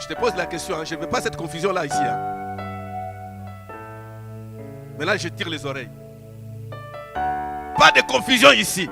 [0.00, 0.76] Je te pose la question.
[0.76, 0.84] Hein.
[0.84, 1.96] Je ne veux pas cette confusion-là ici.
[1.98, 2.56] Hein.
[4.98, 5.88] Mais là, je tire les oreilles.
[7.14, 8.86] Pas de confusion ici.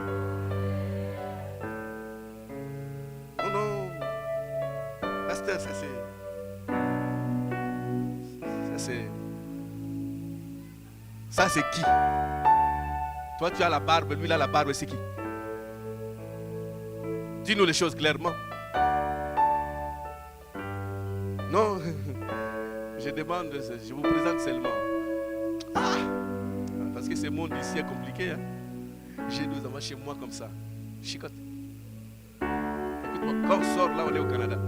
[11.55, 11.83] C'est qui?
[13.39, 14.97] Toi tu as la barbe, lui il a la barbe, c'est qui?
[17.45, 18.33] Dis-nous les choses clairement.
[21.53, 21.79] Non,
[22.99, 23.53] je demande,
[23.87, 24.77] je vous présente seulement.
[25.77, 25.95] Ah,
[26.93, 28.33] parce que ce monde ici est compliqué.
[28.33, 28.41] Hein?
[29.29, 30.49] J'ai deux enfants chez moi comme ça.
[31.03, 31.33] Chicote.
[33.15, 34.59] Écoute-moi, quand on sort là, on est au Canada.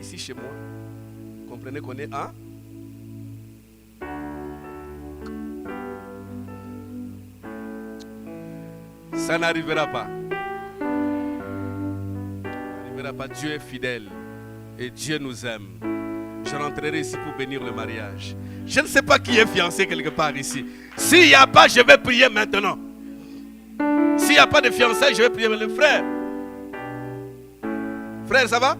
[0.00, 0.50] Ici chez moi,
[1.48, 2.32] comprenez qu'on est à
[9.26, 10.08] Ça n'arrivera pas.
[12.82, 13.28] N'arrivera pas.
[13.28, 14.08] Dieu est fidèle.
[14.78, 15.78] Et Dieu nous aime.
[16.44, 18.34] Je rentrerai ici pour bénir le mariage.
[18.66, 20.64] Je ne sais pas qui est fiancé quelque part ici.
[20.96, 22.78] S'il n'y a pas, je vais prier maintenant.
[24.16, 26.02] S'il n'y a pas de fiançailles, je vais prier le frère.
[28.26, 28.76] Frère, ça va?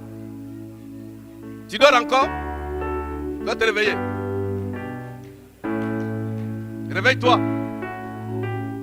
[1.69, 2.29] Tu dors encore?
[3.39, 3.95] Tu dois te réveiller.
[6.91, 7.60] Réveille-toi.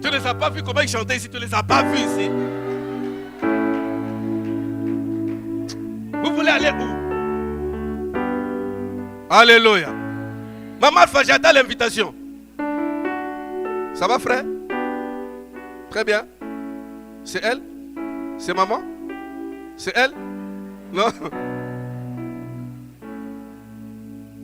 [0.01, 1.29] Tu ne les as pas vus comment ils chantaient ici.
[1.29, 2.29] Tu ne les as pas vus ici.
[6.23, 7.07] Vous voulez aller où?
[9.29, 9.89] Alléluia.
[10.81, 12.13] Maman j'attends l'invitation.
[13.93, 14.43] Ça va, frère?
[15.89, 16.23] Très bien.
[17.23, 17.61] C'est elle?
[18.37, 18.81] C'est maman?
[19.75, 20.11] C'est elle?
[20.93, 21.07] Non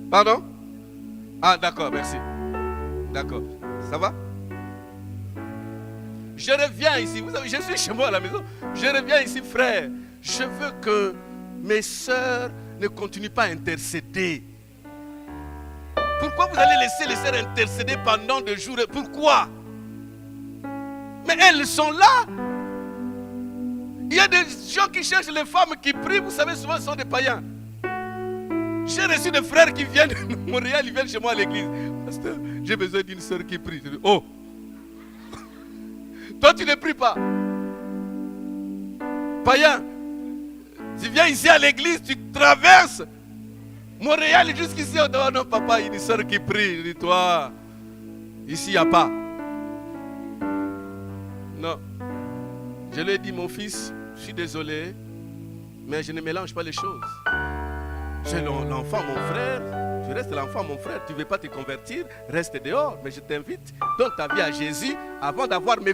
[0.10, 0.44] Pardon?
[1.42, 2.18] Ah, d'accord, merci.
[3.14, 3.44] D'accord.
[3.90, 4.14] Ça va?
[6.36, 7.22] Je reviens ici.
[7.22, 8.44] Vous savez, je suis chez moi à la maison.
[8.74, 9.90] Je reviens ici, frère.
[10.22, 11.14] Je veux que
[11.62, 14.44] mes soeurs ne continuent pas à intercéder.
[16.20, 18.78] Pourquoi vous allez laisser les sœurs intercéder pendant deux jours?
[18.92, 19.48] Pourquoi?
[21.28, 22.26] Mais elles sont là.
[24.10, 26.84] Il y a des gens qui cherchent les femmes qui prient, vous savez, souvent ce
[26.84, 27.44] sont des païens.
[28.86, 31.68] J'ai reçu des frères qui viennent de Montréal, ils viennent chez moi à l'église.
[32.06, 33.82] Pasteur, j'ai besoin d'une soeur qui prie.
[34.04, 34.24] Oh,
[36.44, 37.16] toi tu ne pries pas.
[39.46, 39.82] Païen,
[41.02, 43.02] tu viens ici à l'église, tu traverses
[44.04, 46.80] Montréal jusqu'ici, on dit, non, papa, il y a une soeur qui prie.
[46.80, 47.50] Je dis, toi,
[48.46, 49.10] ici, il n'y a pas.
[51.58, 51.80] Non.
[52.92, 54.94] Je lui ai dit, mon fils, je suis désolé,
[55.88, 57.06] mais je ne mélange pas les choses.
[58.26, 59.62] J'ai l'enfant, mon frère.
[60.06, 61.02] Je reste l'enfant, mon frère.
[61.06, 62.98] Tu ne veux pas te convertir, reste dehors.
[63.04, 65.82] Mais je t'invite, donne ta vie à Jésus avant d'avoir mes